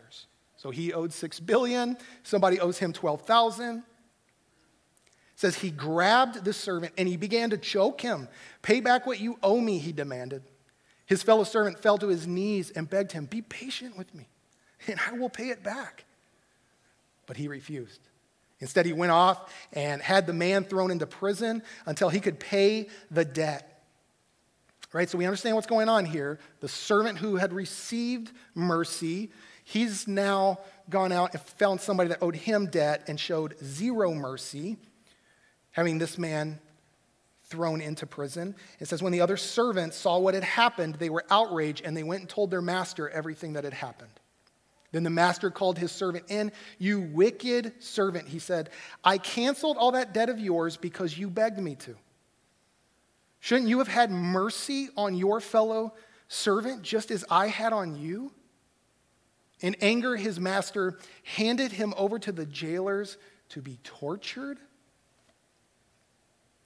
So 0.59 0.69
he 0.69 0.93
owed 0.93 1.15
six 1.15 1.41
billion. 1.41 1.97
Somebody 2.25 2.61
owes 2.61 2.77
him 2.77 2.93
12,000 2.93 3.85
says 5.35 5.55
he 5.55 5.71
grabbed 5.71 6.45
the 6.45 6.53
servant 6.53 6.93
and 6.99 7.07
he 7.07 7.17
began 7.17 7.51
to 7.51 7.57
choke 7.57 8.01
him. 8.01 8.27
Pay 8.61 8.81
back 8.81 9.07
what 9.07 9.21
you 9.21 9.39
owe 9.41 9.61
me, 9.61 9.79
he 9.79 9.93
demanded. 9.93 10.43
His 11.07 11.23
fellow 11.23 11.45
servant 11.45 11.79
fell 11.79 11.97
to 11.99 12.09
his 12.09 12.27
knees 12.27 12.71
and 12.73 12.91
begged 12.91 13.13
him, 13.13 13.25
Be 13.25 13.41
patient 13.41 13.97
with 13.97 14.13
me, 14.17 14.29
and 14.89 14.99
I 15.09 15.13
will 15.13 15.31
pay 15.31 15.51
it 15.51 15.63
back. 15.63 16.05
But 17.27 17.37
he 17.37 17.47
refused. 17.47 18.08
Instead, 18.61 18.87
he 18.87 18.93
went 18.93 19.13
off 19.13 19.53
and 19.73 20.03
had 20.03 20.27
the 20.27 20.33
man 20.33 20.65
thrown 20.65 20.91
into 20.91 21.07
prison 21.07 21.63
until 21.87 22.09
he 22.09 22.21
could 22.21 22.41
pay 22.41 22.89
the 23.11 23.25
debt. 23.25 23.83
Right? 24.93 25.09
So 25.09 25.19
we 25.19 25.27
understand 25.27 25.55
what's 25.55 25.67
going 25.67 25.89
on 25.89 26.05
here. 26.05 26.39
The 26.61 26.69
servant 26.69 27.19
who 27.19 27.37
had 27.37 27.53
received 27.53 28.33
mercy, 28.55 29.31
he's 29.65 30.09
now 30.09 30.61
gone 30.89 31.13
out 31.13 31.35
and 31.35 31.43
found 31.43 31.81
somebody 31.81 32.09
that 32.09 32.23
owed 32.23 32.37
him 32.37 32.67
debt 32.67 33.05
and 33.07 33.21
showed 33.21 33.55
zero 33.63 34.15
mercy, 34.15 34.79
having 35.73 35.99
this 35.99 36.17
man 36.17 36.59
thrown 37.45 37.81
into 37.81 38.07
prison. 38.07 38.55
It 38.81 38.89
says, 38.89 39.03
when 39.03 39.13
the 39.13 39.21
other 39.21 39.37
servants 39.37 39.97
saw 39.97 40.19
what 40.19 40.35
had 40.35 40.45
happened, 40.45 40.97
they 40.97 41.11
were 41.11 41.25
outraged 41.31 41.85
and 41.85 41.97
they 41.97 42.03
went 42.03 42.21
and 42.21 42.29
told 42.29 42.51
their 42.51 42.63
master 42.63 43.09
everything 43.09 43.55
that 43.55 43.65
had 43.65 43.75
happened. 43.75 44.11
Then 44.91 45.03
the 45.03 45.11
master 45.11 45.51
called 45.51 45.79
his 45.79 45.93
servant 45.93 46.25
in. 46.29 46.51
You 46.79 47.01
wicked 47.01 47.83
servant, 47.83 48.29
he 48.29 48.39
said, 48.39 48.71
I 49.05 49.19
canceled 49.19 49.77
all 49.77 49.93
that 49.93 50.15
debt 50.15 50.31
of 50.31 50.39
yours 50.39 50.77
because 50.77 51.19
you 51.19 51.29
begged 51.29 51.59
me 51.59 51.75
to. 51.77 51.95
Shouldn't 53.41 53.69
you 53.69 53.79
have 53.79 53.89
had 53.89 54.11
mercy 54.11 54.89
on 54.97 55.15
your 55.15 55.41
fellow 55.41 55.95
servant 56.29 56.83
just 56.83 57.11
as 57.11 57.25
I 57.31 57.49
had 57.49 57.73
on 57.73 57.97
you? 57.97 58.33
In 59.61 59.77
anger, 59.81 60.17
his 60.17 60.41
master 60.41 60.99
handed 61.23 61.73
him 61.73 61.93
over 61.97 62.19
to 62.21 62.33
the 62.33 62.47
jailers 62.47 63.19
to 63.51 63.61
be 63.61 63.79
tortured 63.83 64.59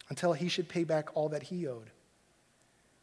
until 0.09 0.33
he 0.33 0.49
should 0.49 0.69
pay 0.69 0.85
back 0.85 1.17
all 1.17 1.31
that 1.31 1.45
he 1.45 1.67
owed. 1.67 1.91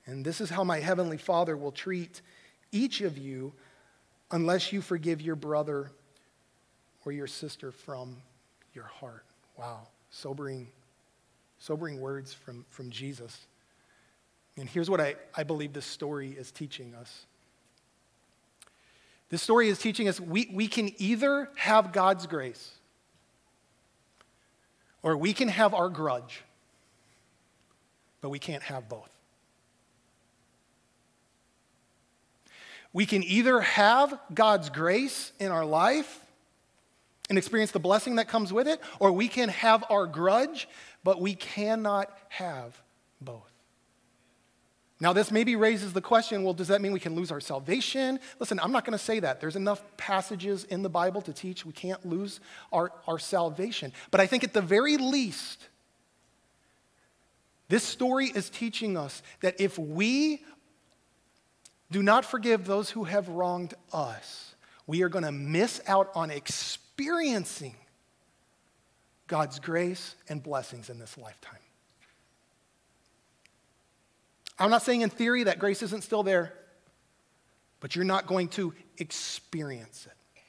And 0.05 0.23
this 0.23 0.41
is 0.41 0.49
how 0.49 0.63
my 0.63 0.79
heavenly 0.79 1.17
Father 1.17 1.57
will 1.57 1.71
treat 1.71 2.21
each 2.71 3.01
of 3.01 3.17
you 3.17 3.53
unless 4.31 4.71
you 4.71 4.81
forgive 4.81 5.21
your 5.21 5.35
brother 5.35 5.91
or 7.05 7.11
your 7.11 7.27
sister 7.27 7.71
from 7.71 8.17
your 8.73 8.85
heart. 8.85 9.25
Wow, 9.57 9.87
sobering, 10.09 10.67
sobering 11.57 11.99
words 11.99 12.33
from, 12.33 12.65
from 12.69 12.89
Jesus. 12.89 13.47
And 14.57 14.69
here's 14.69 14.89
what 14.89 15.01
I, 15.01 15.15
I 15.35 15.43
believe 15.43 15.73
this 15.73 15.85
story 15.85 16.31
is 16.31 16.51
teaching 16.51 16.93
us. 16.95 17.25
This 19.29 19.41
story 19.41 19.69
is 19.69 19.77
teaching 19.79 20.07
us 20.07 20.19
we, 20.19 20.49
we 20.51 20.67
can 20.67 20.91
either 20.97 21.49
have 21.55 21.91
God's 21.91 22.25
grace 22.27 22.71
or 25.03 25.15
we 25.15 25.33
can 25.33 25.47
have 25.47 25.73
our 25.73 25.89
grudge 25.89 26.43
but 28.21 28.29
we 28.29 28.39
can't 28.39 28.63
have 28.63 28.89
both. 28.89 29.09
We 32.93 33.05
can 33.05 33.23
either 33.23 33.61
have 33.61 34.17
God's 34.33 34.69
grace 34.69 35.31
in 35.39 35.51
our 35.51 35.65
life 35.65 36.25
and 37.29 37.37
experience 37.37 37.71
the 37.71 37.79
blessing 37.79 38.15
that 38.15 38.27
comes 38.27 38.51
with 38.51 38.67
it, 38.67 38.81
or 38.99 39.11
we 39.11 39.27
can 39.27 39.49
have 39.49 39.83
our 39.89 40.07
grudge, 40.07 40.67
but 41.03 41.21
we 41.21 41.35
cannot 41.35 42.11
have 42.29 42.81
both. 43.21 43.49
Now, 45.01 45.13
this 45.13 45.31
maybe 45.31 45.55
raises 45.55 45.93
the 45.93 46.01
question 46.01 46.43
well, 46.43 46.53
does 46.53 46.67
that 46.67 46.81
mean 46.81 46.91
we 46.91 46.99
can 46.99 47.15
lose 47.15 47.31
our 47.31 47.39
salvation? 47.39 48.19
Listen, 48.39 48.59
I'm 48.59 48.71
not 48.71 48.83
going 48.83 48.97
to 48.97 49.03
say 49.03 49.19
that. 49.21 49.39
There's 49.39 49.55
enough 49.55 49.81
passages 49.95 50.65
in 50.65 50.81
the 50.81 50.89
Bible 50.89 51.21
to 51.21 51.31
teach 51.31 51.65
we 51.65 51.71
can't 51.71 52.03
lose 52.05 52.41
our, 52.73 52.91
our 53.07 53.19
salvation. 53.19 53.93
But 54.11 54.19
I 54.19 54.27
think 54.27 54.43
at 54.43 54.53
the 54.53 54.61
very 54.61 54.97
least, 54.97 55.69
this 57.69 57.83
story 57.83 58.27
is 58.27 58.49
teaching 58.49 58.97
us 58.97 59.21
that 59.41 59.61
if 59.61 59.77
we 59.77 60.43
do 61.91 62.03
not 62.03 62.25
forgive 62.25 62.65
those 62.65 62.89
who 62.89 63.05
have 63.05 63.27
wronged 63.29 63.73
us, 63.93 64.55
we 64.87 65.03
are 65.03 65.09
going 65.09 65.25
to 65.25 65.31
miss 65.31 65.81
out 65.87 66.11
on 66.15 66.31
experiencing 66.31 67.75
God's 69.27 69.59
grace 69.59 70.15
and 70.27 70.41
blessings 70.41 70.89
in 70.89 70.99
this 70.99 71.17
lifetime. 71.17 71.59
I'm 74.57 74.69
not 74.69 74.81
saying 74.81 75.01
in 75.01 75.09
theory 75.09 75.43
that 75.43 75.59
grace 75.59 75.81
isn't 75.83 76.03
still 76.03 76.23
there, 76.23 76.53
but 77.79 77.95
you're 77.95 78.05
not 78.05 78.27
going 78.27 78.49
to 78.49 78.73
experience 78.97 80.05
it. 80.05 80.41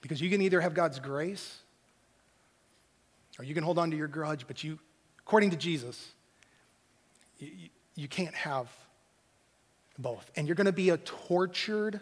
Because 0.00 0.20
you 0.20 0.30
can 0.30 0.40
either 0.42 0.60
have 0.60 0.74
God's 0.74 1.00
grace 1.00 1.58
or 3.38 3.44
you 3.44 3.54
can 3.54 3.64
hold 3.64 3.78
on 3.78 3.90
to 3.90 3.96
your 3.96 4.06
grudge, 4.06 4.46
but 4.46 4.62
you 4.62 4.78
According 5.28 5.50
to 5.50 5.58
Jesus, 5.58 6.12
you, 7.38 7.68
you 7.94 8.08
can't 8.08 8.34
have 8.34 8.66
both. 9.98 10.30
And 10.36 10.46
you're 10.46 10.54
going 10.54 10.66
to 10.66 10.72
be 10.72 10.90
a 10.90 10.96
tortured 10.96 12.00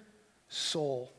soul, 0.49 1.13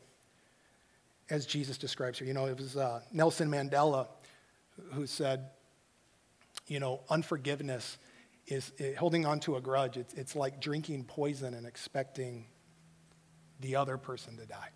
as 1.29 1.45
Jesus 1.45 1.77
describes 1.77 2.19
here. 2.19 2.27
You 2.27 2.33
know, 2.33 2.45
it 2.45 2.57
was 2.57 2.77
uh, 2.77 3.01
Nelson 3.11 3.49
Mandela 3.49 4.07
who 4.93 5.07
said, 5.07 5.49
you 6.67 6.79
know, 6.79 7.01
unforgiveness 7.09 7.97
is 8.45 8.71
it, 8.77 8.95
holding 8.95 9.25
on 9.25 9.39
to 9.41 9.55
a 9.55 9.61
grudge. 9.61 9.97
It's, 9.97 10.13
it's 10.13 10.35
like 10.35 10.61
drinking 10.61 11.05
poison 11.05 11.53
and 11.53 11.65
expecting 11.65 12.45
the 13.59 13.75
other 13.75 13.97
person 13.97 14.37
to 14.37 14.45
die. 14.45 14.69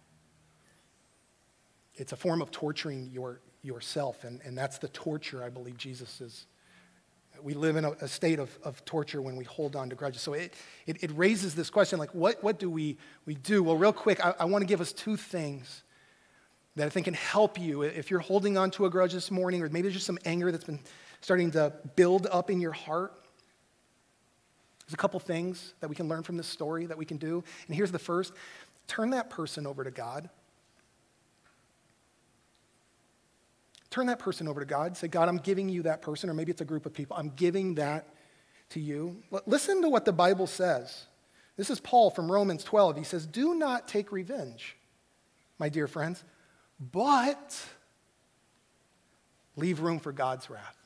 it's 1.95 2.13
a 2.13 2.15
form 2.15 2.41
of 2.41 2.49
torturing 2.51 3.09
your, 3.11 3.41
yourself, 3.61 4.23
and, 4.23 4.41
and 4.43 4.57
that's 4.57 4.79
the 4.79 4.87
torture 4.89 5.43
I 5.43 5.49
believe 5.49 5.77
Jesus 5.77 6.19
is. 6.19 6.47
We 7.41 7.53
live 7.53 7.75
in 7.75 7.85
a, 7.85 7.91
a 7.91 8.07
state 8.07 8.39
of, 8.39 8.57
of 8.63 8.83
torture 8.85 9.21
when 9.21 9.35
we 9.35 9.43
hold 9.45 9.75
on 9.75 9.89
to 9.89 9.95
grudges. 9.95 10.21
So 10.21 10.33
it, 10.33 10.53
it, 10.85 11.03
it 11.03 11.11
raises 11.15 11.55
this 11.55 11.69
question 11.69 11.97
like, 11.99 12.13
what, 12.13 12.43
what 12.43 12.59
do 12.59 12.69
we, 12.69 12.97
we 13.25 13.35
do? 13.35 13.63
Well, 13.63 13.77
real 13.77 13.93
quick, 13.93 14.23
I, 14.23 14.33
I 14.39 14.45
want 14.45 14.61
to 14.61 14.67
give 14.67 14.81
us 14.81 14.93
two 14.93 15.17
things 15.17 15.83
that 16.75 16.85
I 16.85 16.89
think 16.89 17.05
can 17.05 17.13
help 17.13 17.59
you 17.59 17.81
if 17.81 18.09
you're 18.09 18.19
holding 18.19 18.57
on 18.57 18.71
to 18.71 18.85
a 18.85 18.89
grudge 18.89 19.13
this 19.13 19.31
morning, 19.31 19.61
or 19.61 19.69
maybe 19.69 19.83
there's 19.83 19.95
just 19.95 20.05
some 20.05 20.19
anger 20.25 20.51
that's 20.51 20.63
been 20.63 20.79
starting 21.21 21.51
to 21.51 21.73
build 21.95 22.27
up 22.31 22.49
in 22.49 22.61
your 22.61 22.71
heart. 22.71 23.13
There's 24.85 24.93
a 24.93 24.97
couple 24.97 25.19
things 25.19 25.73
that 25.79 25.89
we 25.89 25.95
can 25.95 26.07
learn 26.07 26.23
from 26.23 26.37
this 26.37 26.47
story 26.47 26.85
that 26.85 26.97
we 26.97 27.05
can 27.05 27.17
do. 27.17 27.43
And 27.67 27.75
here's 27.75 27.91
the 27.91 27.99
first 27.99 28.33
turn 28.87 29.11
that 29.11 29.29
person 29.29 29.65
over 29.65 29.83
to 29.83 29.91
God. 29.91 30.29
Turn 33.91 34.07
that 34.07 34.19
person 34.19 34.47
over 34.47 34.61
to 34.61 34.65
God. 34.65 34.97
Say, 34.97 35.09
God, 35.09 35.27
I'm 35.27 35.37
giving 35.37 35.69
you 35.69 35.83
that 35.83 36.01
person, 36.01 36.29
or 36.29 36.33
maybe 36.33 36.51
it's 36.51 36.61
a 36.61 36.65
group 36.65 36.85
of 36.85 36.93
people. 36.93 37.15
I'm 37.17 37.29
giving 37.29 37.75
that 37.75 38.07
to 38.69 38.79
you. 38.79 39.21
Listen 39.45 39.81
to 39.81 39.89
what 39.89 40.05
the 40.05 40.13
Bible 40.13 40.47
says. 40.47 41.05
This 41.57 41.69
is 41.69 41.81
Paul 41.81 42.09
from 42.09 42.31
Romans 42.31 42.63
12. 42.63 42.97
He 42.97 43.03
says, 43.03 43.27
Do 43.27 43.53
not 43.53 43.89
take 43.89 44.13
revenge, 44.13 44.77
my 45.59 45.67
dear 45.67 45.87
friends, 45.87 46.23
but 46.79 47.59
leave 49.57 49.81
room 49.81 49.99
for 49.99 50.13
God's 50.13 50.49
wrath. 50.49 50.77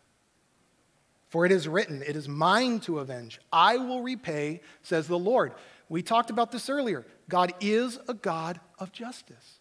For 1.29 1.45
it 1.45 1.51
is 1.51 1.67
written, 1.67 2.01
It 2.01 2.15
is 2.15 2.27
mine 2.27 2.79
to 2.81 2.99
avenge. 2.99 3.39
I 3.53 3.77
will 3.77 4.01
repay, 4.01 4.61
says 4.81 5.07
the 5.07 5.19
Lord. 5.19 5.53
We 5.89 6.01
talked 6.01 6.31
about 6.31 6.51
this 6.51 6.71
earlier. 6.71 7.05
God 7.29 7.53
is 7.61 7.99
a 8.07 8.15
God 8.15 8.59
of 8.79 8.91
justice. 8.91 9.59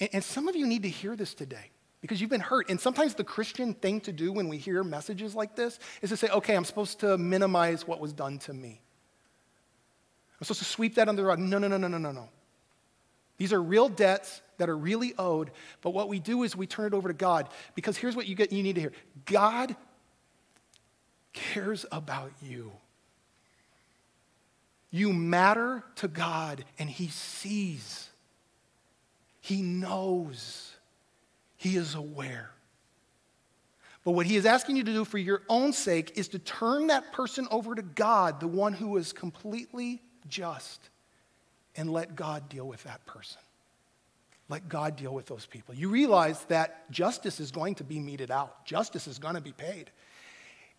And, 0.00 0.10
and 0.14 0.24
some 0.24 0.48
of 0.48 0.56
you 0.56 0.66
need 0.66 0.82
to 0.82 0.88
hear 0.88 1.14
this 1.14 1.34
today 1.34 1.70
because 2.00 2.20
you've 2.20 2.30
been 2.30 2.40
hurt. 2.40 2.70
And 2.70 2.80
sometimes 2.80 3.14
the 3.14 3.24
Christian 3.24 3.74
thing 3.74 4.00
to 4.02 4.12
do 4.12 4.32
when 4.32 4.48
we 4.48 4.56
hear 4.56 4.82
messages 4.82 5.34
like 5.34 5.54
this 5.54 5.78
is 6.02 6.10
to 6.10 6.16
say, 6.16 6.28
okay, 6.28 6.56
I'm 6.56 6.64
supposed 6.64 7.00
to 7.00 7.18
minimize 7.18 7.86
what 7.86 8.00
was 8.00 8.12
done 8.12 8.38
to 8.40 8.52
me. 8.52 8.80
I'm 10.40 10.44
supposed 10.44 10.60
to 10.60 10.64
sweep 10.64 10.94
that 10.94 11.08
under 11.08 11.20
the 11.20 11.28
rug. 11.28 11.38
No, 11.38 11.58
no, 11.58 11.68
no, 11.68 11.76
no, 11.76 11.88
no, 11.88 11.98
no, 11.98 12.12
no. 12.12 12.28
These 13.36 13.52
are 13.52 13.62
real 13.62 13.88
debts 13.88 14.42
that 14.58 14.68
are 14.68 14.76
really 14.76 15.14
owed, 15.18 15.50
but 15.80 15.90
what 15.90 16.08
we 16.08 16.18
do 16.18 16.42
is 16.42 16.54
we 16.54 16.66
turn 16.66 16.86
it 16.86 16.94
over 16.94 17.08
to 17.08 17.14
God 17.14 17.48
because 17.74 17.96
here's 17.96 18.14
what 18.14 18.26
you 18.26 18.34
get 18.34 18.52
you 18.52 18.62
need 18.62 18.74
to 18.74 18.80
hear. 18.82 18.92
God 19.24 19.74
cares 21.32 21.86
about 21.90 22.32
you. 22.42 22.70
You 24.90 25.12
matter 25.12 25.84
to 25.96 26.08
God 26.08 26.64
and 26.78 26.90
he 26.90 27.08
sees 27.08 28.09
he 29.40 29.62
knows. 29.62 30.72
He 31.56 31.76
is 31.76 31.94
aware. 31.94 32.50
But 34.04 34.12
what 34.12 34.26
he 34.26 34.36
is 34.36 34.46
asking 34.46 34.76
you 34.76 34.84
to 34.84 34.92
do 34.92 35.04
for 35.04 35.18
your 35.18 35.42
own 35.48 35.72
sake 35.72 36.12
is 36.16 36.28
to 36.28 36.38
turn 36.38 36.86
that 36.86 37.12
person 37.12 37.46
over 37.50 37.74
to 37.74 37.82
God, 37.82 38.40
the 38.40 38.48
one 38.48 38.72
who 38.72 38.96
is 38.96 39.12
completely 39.12 40.00
just, 40.28 40.88
and 41.76 41.92
let 41.92 42.16
God 42.16 42.48
deal 42.48 42.66
with 42.66 42.82
that 42.84 43.04
person. 43.04 43.40
Let 44.48 44.68
God 44.68 44.96
deal 44.96 45.14
with 45.14 45.26
those 45.26 45.46
people. 45.46 45.74
You 45.74 45.90
realize 45.90 46.42
that 46.46 46.90
justice 46.90 47.40
is 47.40 47.50
going 47.50 47.76
to 47.76 47.84
be 47.84 48.00
meted 48.00 48.30
out, 48.30 48.64
justice 48.64 49.06
is 49.06 49.18
going 49.18 49.34
to 49.34 49.40
be 49.40 49.52
paid. 49.52 49.90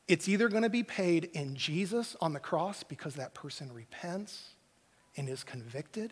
It's 0.07 0.27
either 0.27 0.49
going 0.49 0.63
to 0.63 0.69
be 0.69 0.83
paid 0.83 1.29
in 1.33 1.55
Jesus 1.55 2.17
on 2.19 2.33
the 2.33 2.39
cross 2.39 2.83
because 2.83 3.15
that 3.15 3.33
person 3.33 3.71
repents 3.71 4.49
and 5.15 5.29
is 5.29 5.43
convicted, 5.43 6.11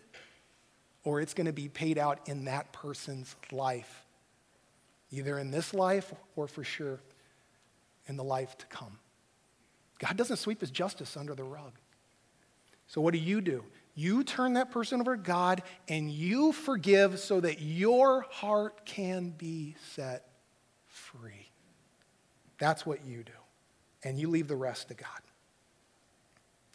or 1.04 1.20
it's 1.20 1.34
going 1.34 1.46
to 1.46 1.52
be 1.52 1.68
paid 1.68 1.98
out 1.98 2.28
in 2.28 2.44
that 2.44 2.72
person's 2.72 3.34
life, 3.52 4.04
either 5.10 5.38
in 5.38 5.50
this 5.50 5.72
life 5.72 6.12
or 6.36 6.46
for 6.46 6.64
sure 6.64 7.00
in 8.06 8.16
the 8.16 8.24
life 8.24 8.56
to 8.58 8.66
come. 8.66 8.98
God 9.98 10.16
doesn't 10.16 10.36
sweep 10.36 10.60
his 10.60 10.70
justice 10.70 11.16
under 11.16 11.34
the 11.34 11.44
rug. 11.44 11.72
So, 12.86 13.00
what 13.00 13.12
do 13.12 13.20
you 13.20 13.40
do? 13.40 13.64
You 13.94 14.24
turn 14.24 14.54
that 14.54 14.70
person 14.70 15.00
over 15.00 15.16
to 15.16 15.22
God 15.22 15.62
and 15.88 16.10
you 16.10 16.52
forgive 16.52 17.18
so 17.18 17.40
that 17.40 17.60
your 17.60 18.22
heart 18.30 18.84
can 18.84 19.30
be 19.30 19.76
set 19.94 20.26
free. 20.86 21.50
That's 22.58 22.86
what 22.86 23.04
you 23.04 23.22
do. 23.22 23.32
And 24.02 24.18
you 24.18 24.28
leave 24.28 24.48
the 24.48 24.56
rest 24.56 24.88
to 24.88 24.94
God. 24.94 25.08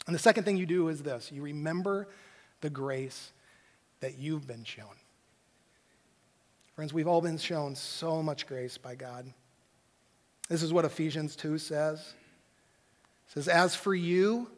And 0.06 0.14
the 0.14 0.20
second 0.20 0.44
thing 0.44 0.56
you 0.56 0.66
do 0.66 0.88
is 0.88 1.02
this 1.02 1.32
you 1.32 1.42
remember 1.42 2.08
the 2.60 2.70
grace 2.70 3.32
that 4.00 4.18
you've 4.18 4.46
been 4.46 4.64
shown. 4.64 4.86
Friends, 6.74 6.92
we've 6.92 7.08
all 7.08 7.22
been 7.22 7.38
shown 7.38 7.74
so 7.74 8.22
much 8.22 8.46
grace 8.46 8.76
by 8.76 8.94
God. 8.94 9.32
This 10.48 10.62
is 10.62 10.72
what 10.72 10.84
Ephesians 10.84 11.34
2 11.34 11.58
says. 11.58 12.00
It 12.00 13.32
says, 13.32 13.48
As 13.48 13.74
for 13.74 13.94
you, 13.94 14.48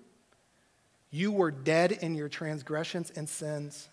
you 1.10 1.32
were 1.32 1.50
dead 1.50 1.92
in 1.92 2.14
your 2.14 2.28
transgressions 2.28 3.12
and 3.14 3.28
sins, 3.28 3.88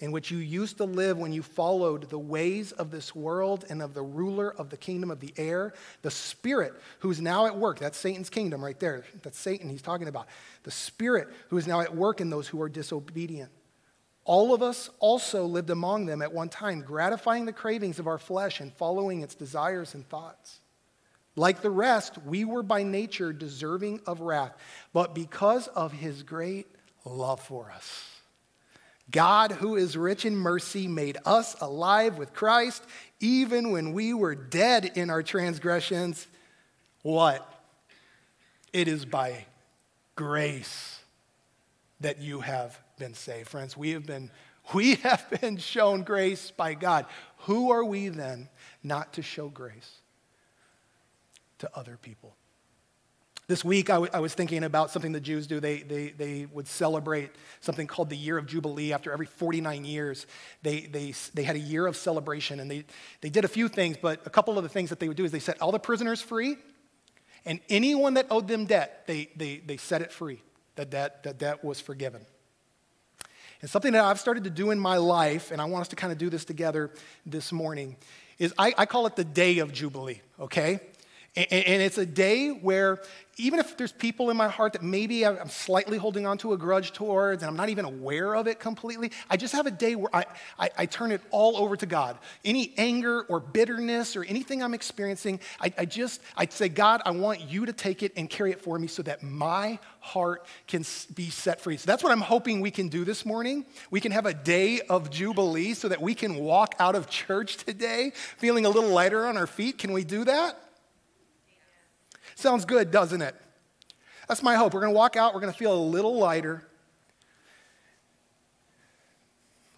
in 0.00 0.12
which 0.12 0.30
you 0.30 0.38
used 0.38 0.76
to 0.78 0.84
live 0.84 1.18
when 1.18 1.32
you 1.32 1.42
followed 1.42 2.10
the 2.10 2.18
ways 2.18 2.72
of 2.72 2.90
this 2.90 3.14
world 3.14 3.64
and 3.70 3.80
of 3.80 3.94
the 3.94 4.02
ruler 4.02 4.52
of 4.52 4.70
the 4.70 4.76
kingdom 4.76 5.10
of 5.10 5.20
the 5.20 5.32
air, 5.36 5.72
the 6.02 6.10
Spirit 6.10 6.74
who's 6.98 7.20
now 7.20 7.46
at 7.46 7.56
work. 7.56 7.78
That's 7.78 7.96
Satan's 7.96 8.28
kingdom 8.28 8.62
right 8.62 8.78
there. 8.78 9.04
That's 9.22 9.38
Satan 9.38 9.70
he's 9.70 9.82
talking 9.82 10.08
about. 10.08 10.26
The 10.64 10.70
Spirit 10.70 11.28
who 11.48 11.58
is 11.58 11.66
now 11.66 11.80
at 11.80 11.94
work 11.94 12.20
in 12.20 12.28
those 12.28 12.48
who 12.48 12.60
are 12.60 12.68
disobedient. 12.68 13.50
All 14.28 14.52
of 14.52 14.62
us 14.62 14.90
also 14.98 15.46
lived 15.46 15.70
among 15.70 16.04
them 16.04 16.20
at 16.20 16.34
one 16.34 16.50
time, 16.50 16.82
gratifying 16.82 17.46
the 17.46 17.52
cravings 17.52 17.98
of 17.98 18.06
our 18.06 18.18
flesh 18.18 18.60
and 18.60 18.70
following 18.70 19.22
its 19.22 19.34
desires 19.34 19.94
and 19.94 20.06
thoughts. 20.06 20.60
Like 21.34 21.62
the 21.62 21.70
rest, 21.70 22.18
we 22.26 22.44
were 22.44 22.62
by 22.62 22.82
nature 22.82 23.32
deserving 23.32 24.02
of 24.06 24.20
wrath, 24.20 24.52
but 24.92 25.14
because 25.14 25.66
of 25.68 25.92
his 25.92 26.22
great 26.22 26.66
love 27.06 27.40
for 27.40 27.70
us, 27.70 28.06
God, 29.10 29.50
who 29.52 29.76
is 29.76 29.96
rich 29.96 30.26
in 30.26 30.36
mercy, 30.36 30.88
made 30.88 31.16
us 31.24 31.58
alive 31.62 32.18
with 32.18 32.34
Christ, 32.34 32.84
even 33.20 33.72
when 33.72 33.94
we 33.94 34.12
were 34.12 34.34
dead 34.34 34.92
in 34.94 35.08
our 35.08 35.22
transgressions. 35.22 36.26
What? 37.00 37.50
It 38.74 38.88
is 38.88 39.06
by 39.06 39.46
grace 40.16 41.00
that 42.00 42.20
you 42.20 42.40
have 42.40 42.78
been 42.98 43.14
saved. 43.14 43.48
Friends, 43.48 43.76
we 43.76 43.90
have 43.92 44.06
been, 44.06 44.30
we 44.74 44.96
have 44.96 45.24
been 45.40 45.56
shown 45.56 46.02
grace 46.02 46.50
by 46.50 46.74
God. 46.74 47.06
Who 47.42 47.70
are 47.70 47.84
we 47.84 48.08
then 48.08 48.48
not 48.82 49.14
to 49.14 49.22
show 49.22 49.48
grace 49.48 50.00
to 51.58 51.70
other 51.74 51.96
people? 52.00 52.34
This 53.48 53.64
week, 53.64 53.88
I, 53.88 53.94
w- 53.94 54.10
I 54.12 54.20
was 54.20 54.34
thinking 54.34 54.62
about 54.62 54.90
something 54.90 55.12
the 55.12 55.20
Jews 55.20 55.46
do. 55.46 55.58
They, 55.58 55.78
they, 55.78 56.08
they 56.10 56.46
would 56.52 56.68
celebrate 56.68 57.30
something 57.60 57.86
called 57.86 58.10
the 58.10 58.16
Year 58.16 58.36
of 58.36 58.44
Jubilee. 58.44 58.92
After 58.92 59.10
every 59.10 59.24
49 59.24 59.86
years, 59.86 60.26
they, 60.62 60.80
they, 60.80 61.14
they 61.32 61.44
had 61.44 61.56
a 61.56 61.58
year 61.58 61.86
of 61.86 61.96
celebration. 61.96 62.60
And 62.60 62.70
they, 62.70 62.84
they 63.22 63.30
did 63.30 63.46
a 63.46 63.48
few 63.48 63.68
things, 63.68 63.96
but 63.96 64.20
a 64.26 64.30
couple 64.30 64.58
of 64.58 64.64
the 64.64 64.68
things 64.68 64.90
that 64.90 65.00
they 65.00 65.08
would 65.08 65.16
do 65.16 65.24
is 65.24 65.32
they 65.32 65.38
set 65.38 65.62
all 65.62 65.72
the 65.72 65.78
prisoners 65.78 66.20
free, 66.20 66.58
and 67.46 67.60
anyone 67.70 68.14
that 68.14 68.26
owed 68.30 68.48
them 68.48 68.66
debt, 68.66 69.04
they, 69.06 69.30
they, 69.34 69.62
they 69.64 69.78
set 69.78 70.02
it 70.02 70.12
free. 70.12 70.42
That 70.76 70.90
debt, 70.90 71.22
that 71.22 71.38
debt 71.38 71.64
was 71.64 71.80
forgiven. 71.80 72.26
And 73.60 73.70
something 73.70 73.92
that 73.92 74.04
I've 74.04 74.20
started 74.20 74.44
to 74.44 74.50
do 74.50 74.70
in 74.70 74.78
my 74.78 74.96
life, 74.96 75.50
and 75.50 75.60
I 75.60 75.64
want 75.64 75.82
us 75.82 75.88
to 75.88 75.96
kind 75.96 76.12
of 76.12 76.18
do 76.18 76.30
this 76.30 76.44
together 76.44 76.90
this 77.26 77.52
morning, 77.52 77.96
is 78.38 78.54
I, 78.58 78.72
I 78.78 78.86
call 78.86 79.06
it 79.06 79.16
the 79.16 79.24
day 79.24 79.58
of 79.58 79.72
Jubilee, 79.72 80.20
okay? 80.38 80.80
And, 81.36 81.82
it's 81.82 81.98
a 81.98 82.06
day 82.06 82.48
where 82.48 83.00
even 83.36 83.60
if 83.60 83.76
there's 83.76 83.92
people 83.92 84.30
in 84.30 84.36
my 84.36 84.48
heart 84.48 84.72
that 84.72 84.82
maybe 84.82 85.24
I'm 85.24 85.48
slightly 85.48 85.96
holding 85.96 86.26
on 86.26 86.38
to 86.38 86.52
a 86.52 86.56
grudge 86.56 86.92
towards 86.92 87.42
and 87.42 87.50
I'm 87.50 87.56
not 87.56 87.68
even 87.68 87.84
aware 87.84 88.34
of 88.34 88.48
it 88.48 88.58
completely, 88.58 89.12
I 89.30 89.36
just 89.36 89.54
have 89.54 89.66
a 89.66 89.70
day 89.70 89.94
where 89.94 90.14
I, 90.14 90.24
I, 90.58 90.70
I 90.78 90.86
turn 90.86 91.12
it 91.12 91.20
all 91.30 91.56
over 91.56 91.76
to 91.76 91.86
God. 91.86 92.18
Any 92.44 92.74
anger 92.76 93.22
or 93.22 93.38
bitterness 93.38 94.16
or 94.16 94.24
anything 94.24 94.62
I'm 94.62 94.74
experiencing, 94.74 95.38
I, 95.60 95.72
I 95.78 95.84
just, 95.84 96.20
I'd 96.36 96.52
say, 96.52 96.68
God, 96.68 97.02
I 97.04 97.12
want 97.12 97.42
you 97.42 97.66
to 97.66 97.72
take 97.72 98.02
it 98.02 98.12
and 98.16 98.28
carry 98.28 98.50
it 98.50 98.60
for 98.60 98.76
me 98.76 98.88
so 98.88 99.02
that 99.02 99.22
my 99.22 99.78
heart 100.00 100.44
can 100.66 100.84
be 101.14 101.30
set 101.30 101.60
free. 101.60 101.76
So 101.76 101.86
that's 101.86 102.02
what 102.02 102.10
I'm 102.10 102.20
hoping 102.20 102.60
we 102.60 102.72
can 102.72 102.88
do 102.88 103.04
this 103.04 103.24
morning. 103.24 103.64
We 103.92 104.00
can 104.00 104.10
have 104.10 104.26
a 104.26 104.34
day 104.34 104.80
of 104.80 105.10
Jubilee 105.10 105.74
so 105.74 105.88
that 105.88 106.02
we 106.02 106.14
can 106.14 106.34
walk 106.36 106.74
out 106.80 106.96
of 106.96 107.08
church 107.08 107.58
today 107.58 108.12
feeling 108.38 108.66
a 108.66 108.70
little 108.70 108.90
lighter 108.90 109.26
on 109.26 109.36
our 109.36 109.46
feet. 109.46 109.78
Can 109.78 109.92
we 109.92 110.02
do 110.02 110.24
that? 110.24 110.58
Sounds 112.38 112.64
good, 112.64 112.92
doesn't 112.92 113.20
it? 113.20 113.34
That's 114.28 114.44
my 114.44 114.54
hope. 114.54 114.72
We're 114.72 114.82
going 114.82 114.92
to 114.92 114.96
walk 114.96 115.16
out, 115.16 115.34
we're 115.34 115.40
going 115.40 115.52
to 115.52 115.58
feel 115.58 115.74
a 115.74 115.82
little 115.82 116.16
lighter. 116.18 116.62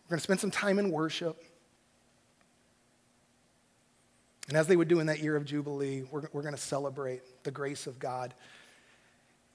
We're 0.04 0.10
going 0.10 0.18
to 0.18 0.22
spend 0.22 0.40
some 0.40 0.50
time 0.50 0.78
in 0.78 0.90
worship. 0.90 1.42
And 4.48 4.58
as 4.58 4.66
they 4.66 4.76
would 4.76 4.88
do 4.88 5.00
in 5.00 5.06
that 5.06 5.20
year 5.20 5.36
of 5.36 5.46
Jubilee, 5.46 6.02
we're, 6.10 6.24
we're 6.34 6.42
going 6.42 6.54
to 6.54 6.60
celebrate 6.60 7.22
the 7.44 7.50
grace 7.50 7.86
of 7.86 7.98
God 7.98 8.34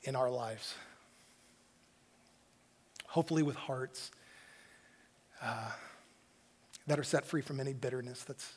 in 0.01 0.15
our 0.15 0.31
lives. 0.31 0.73
Hopefully, 3.05 3.43
with 3.43 3.55
hearts 3.55 4.09
uh, 5.43 5.69
that 6.87 6.97
are 6.97 7.03
set 7.03 7.23
free 7.23 7.43
from 7.43 7.59
any 7.59 7.73
bitterness 7.73 8.23
that's 8.23 8.51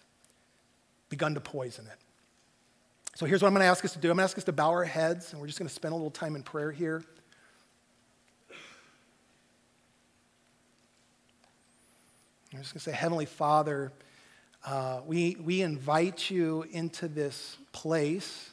begun 1.11 1.35
to 1.35 1.41
poison 1.41 1.87
it. 1.87 2.08
So 3.19 3.27
here's 3.27 3.43
what 3.43 3.49
I'm 3.49 3.55
going 3.55 3.65
to 3.65 3.69
ask 3.69 3.85
us 3.85 3.95
to 3.95 3.99
do 3.99 4.13
I'm 4.13 4.17
going 4.17 4.29
to 4.29 4.31
ask 4.31 4.39
us 4.39 4.45
to 4.45 4.53
bow 4.53 4.69
our 4.69 4.85
heads, 4.85 5.33
and 5.33 5.41
we're 5.41 5.49
just 5.49 5.59
going 5.59 5.67
to 5.67 5.75
spend 5.75 5.91
a 5.91 5.97
little 5.97 6.09
time 6.09 6.37
in 6.37 6.45
prayer 6.45 6.71
here. 6.71 7.03
I'm 12.53 12.61
just 12.61 12.73
going 12.73 12.79
to 12.79 12.79
say, 12.79 12.93
Heavenly 12.93 13.27
Father, 13.27 13.91
uh, 14.65 15.01
we, 15.05 15.37
we 15.43 15.63
invite 15.63 16.31
you 16.31 16.65
into 16.71 17.09
this 17.09 17.57
place. 17.73 18.51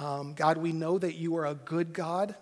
Um, 0.00 0.34
God, 0.34 0.58
we 0.58 0.72
know 0.72 0.98
that 0.98 1.14
you 1.14 1.36
are 1.36 1.46
a 1.46 1.54
good 1.54 1.92
God. 1.92 2.34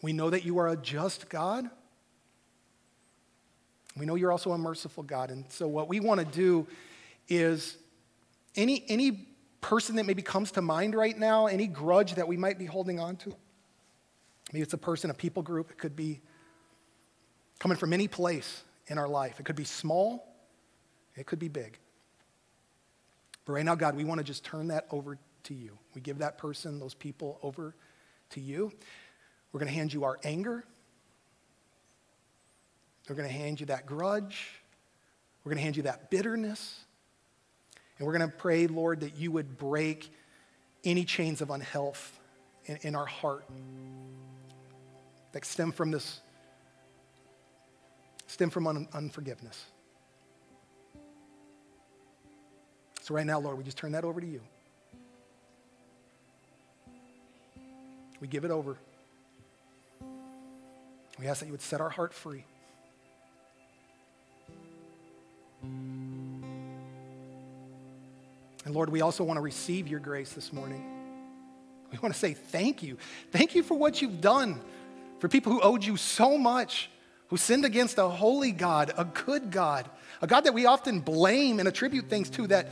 We 0.00 0.14
know 0.14 0.30
that 0.30 0.46
you 0.46 0.56
are 0.56 0.68
a 0.68 0.76
just 0.76 1.28
God. 1.28 1.68
We 3.94 4.06
know 4.06 4.14
you're 4.14 4.32
also 4.32 4.52
a 4.52 4.58
merciful 4.58 5.02
God. 5.02 5.30
And 5.30 5.44
so, 5.50 5.68
what 5.68 5.86
we 5.86 6.00
want 6.00 6.20
to 6.20 6.26
do 6.26 6.66
is 7.28 7.76
any, 8.56 8.84
any 8.88 9.28
person 9.60 9.96
that 9.96 10.06
maybe 10.06 10.22
comes 10.22 10.52
to 10.52 10.62
mind 10.62 10.94
right 10.94 11.16
now, 11.18 11.46
any 11.46 11.66
grudge 11.66 12.14
that 12.14 12.26
we 12.26 12.36
might 12.36 12.58
be 12.58 12.66
holding 12.66 12.98
on 12.98 13.16
to, 13.16 13.34
maybe 14.52 14.62
it's 14.62 14.74
a 14.74 14.78
person, 14.78 15.10
a 15.10 15.14
people 15.14 15.42
group, 15.42 15.70
it 15.70 15.78
could 15.78 15.96
be 15.96 16.20
coming 17.58 17.76
from 17.76 17.92
any 17.92 18.08
place 18.08 18.62
in 18.86 18.98
our 18.98 19.08
life. 19.08 19.38
It 19.38 19.44
could 19.44 19.56
be 19.56 19.64
small, 19.64 20.26
it 21.16 21.26
could 21.26 21.38
be 21.38 21.48
big. 21.48 21.78
But 23.44 23.52
right 23.54 23.64
now, 23.64 23.74
God, 23.74 23.96
we 23.96 24.04
want 24.04 24.18
to 24.18 24.24
just 24.24 24.44
turn 24.44 24.68
that 24.68 24.86
over 24.90 25.18
to 25.44 25.54
you. 25.54 25.78
We 25.94 26.00
give 26.00 26.18
that 26.18 26.38
person, 26.38 26.78
those 26.78 26.94
people 26.94 27.38
over 27.42 27.74
to 28.30 28.40
you. 28.40 28.72
We're 29.52 29.60
going 29.60 29.72
to 29.72 29.74
hand 29.74 29.92
you 29.92 30.04
our 30.04 30.18
anger. 30.22 30.64
We're 33.08 33.16
going 33.16 33.28
to 33.28 33.34
hand 33.34 33.60
you 33.60 33.66
that 33.66 33.86
grudge. 33.86 34.48
We're 35.42 35.50
going 35.50 35.58
to 35.58 35.64
hand 35.64 35.76
you 35.76 35.82
that 35.84 36.10
bitterness. 36.10 36.84
And 38.00 38.06
we're 38.06 38.16
going 38.16 38.30
to 38.30 38.34
pray, 38.34 38.66
Lord, 38.66 39.00
that 39.00 39.18
you 39.18 39.30
would 39.30 39.58
break 39.58 40.10
any 40.84 41.04
chains 41.04 41.42
of 41.42 41.50
unhealth 41.50 42.18
in, 42.64 42.78
in 42.80 42.94
our 42.94 43.04
heart 43.04 43.44
that 45.32 45.44
stem 45.44 45.70
from 45.70 45.90
this, 45.90 46.22
stem 48.26 48.48
from 48.48 48.66
un, 48.66 48.88
unforgiveness. 48.94 49.66
So, 53.02 53.14
right 53.14 53.26
now, 53.26 53.38
Lord, 53.38 53.58
we 53.58 53.64
just 53.64 53.76
turn 53.76 53.92
that 53.92 54.04
over 54.04 54.18
to 54.18 54.26
you. 54.26 54.40
We 58.18 58.28
give 58.28 58.46
it 58.46 58.50
over. 58.50 58.78
We 61.18 61.26
ask 61.26 61.40
that 61.40 61.46
you 61.46 61.52
would 61.52 61.60
set 61.60 61.82
our 61.82 61.90
heart 61.90 62.14
free. 62.14 62.46
And 68.64 68.74
Lord, 68.74 68.90
we 68.90 69.00
also 69.00 69.24
want 69.24 69.38
to 69.38 69.42
receive 69.42 69.88
your 69.88 70.00
grace 70.00 70.32
this 70.32 70.52
morning. 70.52 70.84
We 71.90 71.98
want 71.98 72.14
to 72.14 72.20
say 72.20 72.34
thank 72.34 72.82
you. 72.82 72.98
Thank 73.32 73.54
you 73.54 73.62
for 73.62 73.76
what 73.76 74.00
you've 74.00 74.20
done 74.20 74.60
for 75.18 75.28
people 75.28 75.52
who 75.52 75.60
owed 75.60 75.84
you 75.84 75.96
so 75.96 76.38
much, 76.38 76.90
who 77.28 77.36
sinned 77.36 77.64
against 77.64 77.98
a 77.98 78.08
holy 78.08 78.52
God, 78.52 78.92
a 78.96 79.04
good 79.04 79.50
God, 79.50 79.88
a 80.22 80.26
God 80.26 80.44
that 80.44 80.54
we 80.54 80.66
often 80.66 81.00
blame 81.00 81.58
and 81.58 81.68
attribute 81.68 82.08
things 82.08 82.30
to 82.30 82.46
that 82.48 82.70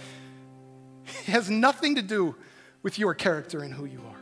has 1.27 1.51
nothing 1.51 1.97
to 1.97 2.03
do 2.03 2.35
with 2.83 2.99
your 2.99 3.15
character 3.15 3.61
and 3.61 3.73
who 3.73 3.85
you 3.85 4.01
are. 4.01 4.15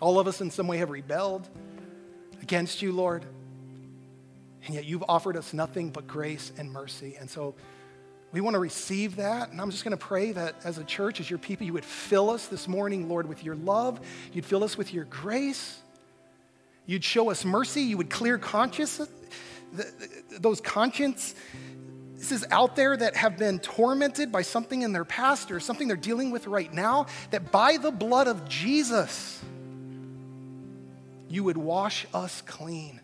All 0.00 0.20
of 0.20 0.28
us 0.28 0.40
in 0.40 0.50
some 0.50 0.68
way 0.68 0.78
have 0.78 0.90
rebelled 0.90 1.48
against 2.40 2.82
you, 2.82 2.92
Lord. 2.92 3.24
And 4.68 4.74
yet 4.74 4.84
you've 4.84 5.04
offered 5.08 5.36
us 5.36 5.54
nothing 5.54 5.88
but 5.88 6.06
grace 6.06 6.52
and 6.58 6.70
mercy. 6.70 7.16
And 7.18 7.28
so 7.28 7.54
we 8.32 8.42
want 8.42 8.54
to 8.54 8.60
receive 8.60 9.16
that. 9.16 9.50
And 9.50 9.60
I'm 9.60 9.70
just 9.70 9.82
going 9.82 9.96
to 9.96 10.04
pray 10.04 10.32
that 10.32 10.56
as 10.62 10.76
a 10.76 10.84
church, 10.84 11.20
as 11.20 11.30
your 11.30 11.38
people, 11.38 11.66
you 11.66 11.72
would 11.72 11.86
fill 11.86 12.28
us 12.28 12.48
this 12.48 12.68
morning, 12.68 13.08
Lord, 13.08 13.26
with 13.26 13.42
your 13.42 13.56
love. 13.56 13.98
You'd 14.32 14.44
fill 14.44 14.62
us 14.62 14.76
with 14.76 14.92
your 14.92 15.04
grace. 15.04 15.80
You'd 16.84 17.02
show 17.02 17.30
us 17.30 17.46
mercy. 17.46 17.80
You 17.80 17.96
would 17.96 18.10
clear 18.10 18.36
conscience, 18.36 19.00
those 20.38 20.60
consciences 20.60 21.34
this 22.18 22.32
is 22.32 22.44
out 22.50 22.74
there 22.74 22.96
that 22.96 23.14
have 23.14 23.38
been 23.38 23.60
tormented 23.60 24.32
by 24.32 24.42
something 24.42 24.82
in 24.82 24.92
their 24.92 25.04
past 25.04 25.52
or 25.52 25.60
something 25.60 25.86
they're 25.86 25.96
dealing 25.96 26.32
with 26.32 26.48
right 26.48 26.72
now, 26.74 27.06
that 27.30 27.52
by 27.52 27.76
the 27.76 27.92
blood 27.92 28.26
of 28.26 28.48
Jesus, 28.48 29.40
you 31.28 31.44
would 31.44 31.56
wash 31.56 32.06
us 32.12 32.42
clean 32.42 33.00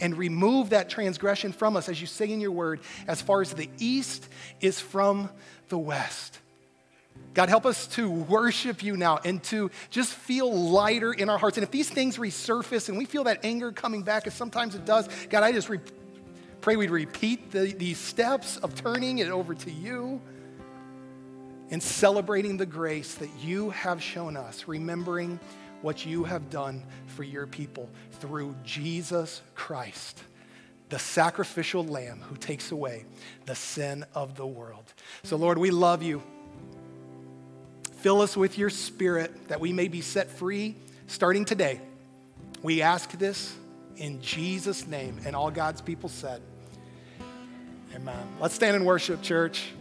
and 0.00 0.16
remove 0.16 0.70
that 0.70 0.88
transgression 0.88 1.52
from 1.52 1.76
us, 1.76 1.88
as 1.88 2.00
you 2.00 2.06
say 2.06 2.30
in 2.30 2.40
your 2.40 2.52
word, 2.52 2.80
as 3.06 3.20
far 3.20 3.40
as 3.40 3.52
the 3.52 3.68
east 3.78 4.28
is 4.60 4.80
from 4.80 5.30
the 5.68 5.78
west. 5.78 6.38
God, 7.34 7.48
help 7.48 7.66
us 7.66 7.86
to 7.88 8.10
worship 8.10 8.82
you 8.82 8.96
now 8.96 9.18
and 9.24 9.42
to 9.44 9.70
just 9.90 10.12
feel 10.12 10.52
lighter 10.52 11.12
in 11.12 11.28
our 11.28 11.38
hearts. 11.38 11.56
And 11.56 11.64
if 11.64 11.70
these 11.70 11.88
things 11.88 12.16
resurface 12.16 12.88
and 12.88 12.98
we 12.98 13.04
feel 13.04 13.24
that 13.24 13.44
anger 13.44 13.70
coming 13.70 14.02
back, 14.02 14.26
as 14.26 14.34
sometimes 14.34 14.74
it 14.74 14.84
does, 14.84 15.08
God, 15.28 15.42
I 15.42 15.52
just 15.52 15.68
re- 15.68 15.80
pray 16.60 16.76
we'd 16.76 16.90
repeat 16.90 17.50
the, 17.50 17.72
these 17.72 17.98
steps 17.98 18.56
of 18.56 18.74
turning 18.74 19.18
it 19.18 19.28
over 19.28 19.54
to 19.54 19.70
you 19.70 20.20
and 21.70 21.82
celebrating 21.82 22.56
the 22.56 22.66
grace 22.66 23.14
that 23.16 23.30
you 23.40 23.70
have 23.70 24.02
shown 24.02 24.36
us, 24.36 24.66
remembering 24.66 25.38
what 25.82 26.04
you 26.04 26.24
have 26.24 26.50
done 26.50 26.84
for 27.06 27.22
your 27.22 27.46
people 27.46 27.88
through 28.12 28.54
Jesus 28.64 29.42
Christ, 29.54 30.22
the 30.88 30.98
sacrificial 30.98 31.84
lamb 31.84 32.20
who 32.28 32.36
takes 32.36 32.72
away 32.72 33.04
the 33.46 33.54
sin 33.54 34.04
of 34.14 34.36
the 34.36 34.46
world. 34.46 34.92
So, 35.22 35.36
Lord, 35.36 35.58
we 35.58 35.70
love 35.70 36.02
you. 36.02 36.22
Fill 37.98 38.20
us 38.20 38.36
with 38.36 38.58
your 38.58 38.70
spirit 38.70 39.48
that 39.48 39.60
we 39.60 39.72
may 39.72 39.88
be 39.88 40.00
set 40.00 40.30
free 40.30 40.76
starting 41.06 41.44
today. 41.44 41.80
We 42.62 42.82
ask 42.82 43.10
this 43.12 43.54
in 43.96 44.20
Jesus' 44.22 44.86
name. 44.86 45.20
And 45.24 45.34
all 45.34 45.50
God's 45.50 45.80
people 45.80 46.08
said, 46.08 46.40
Amen. 47.94 48.28
Let's 48.40 48.54
stand 48.54 48.76
and 48.76 48.86
worship, 48.86 49.22
church. 49.22 49.72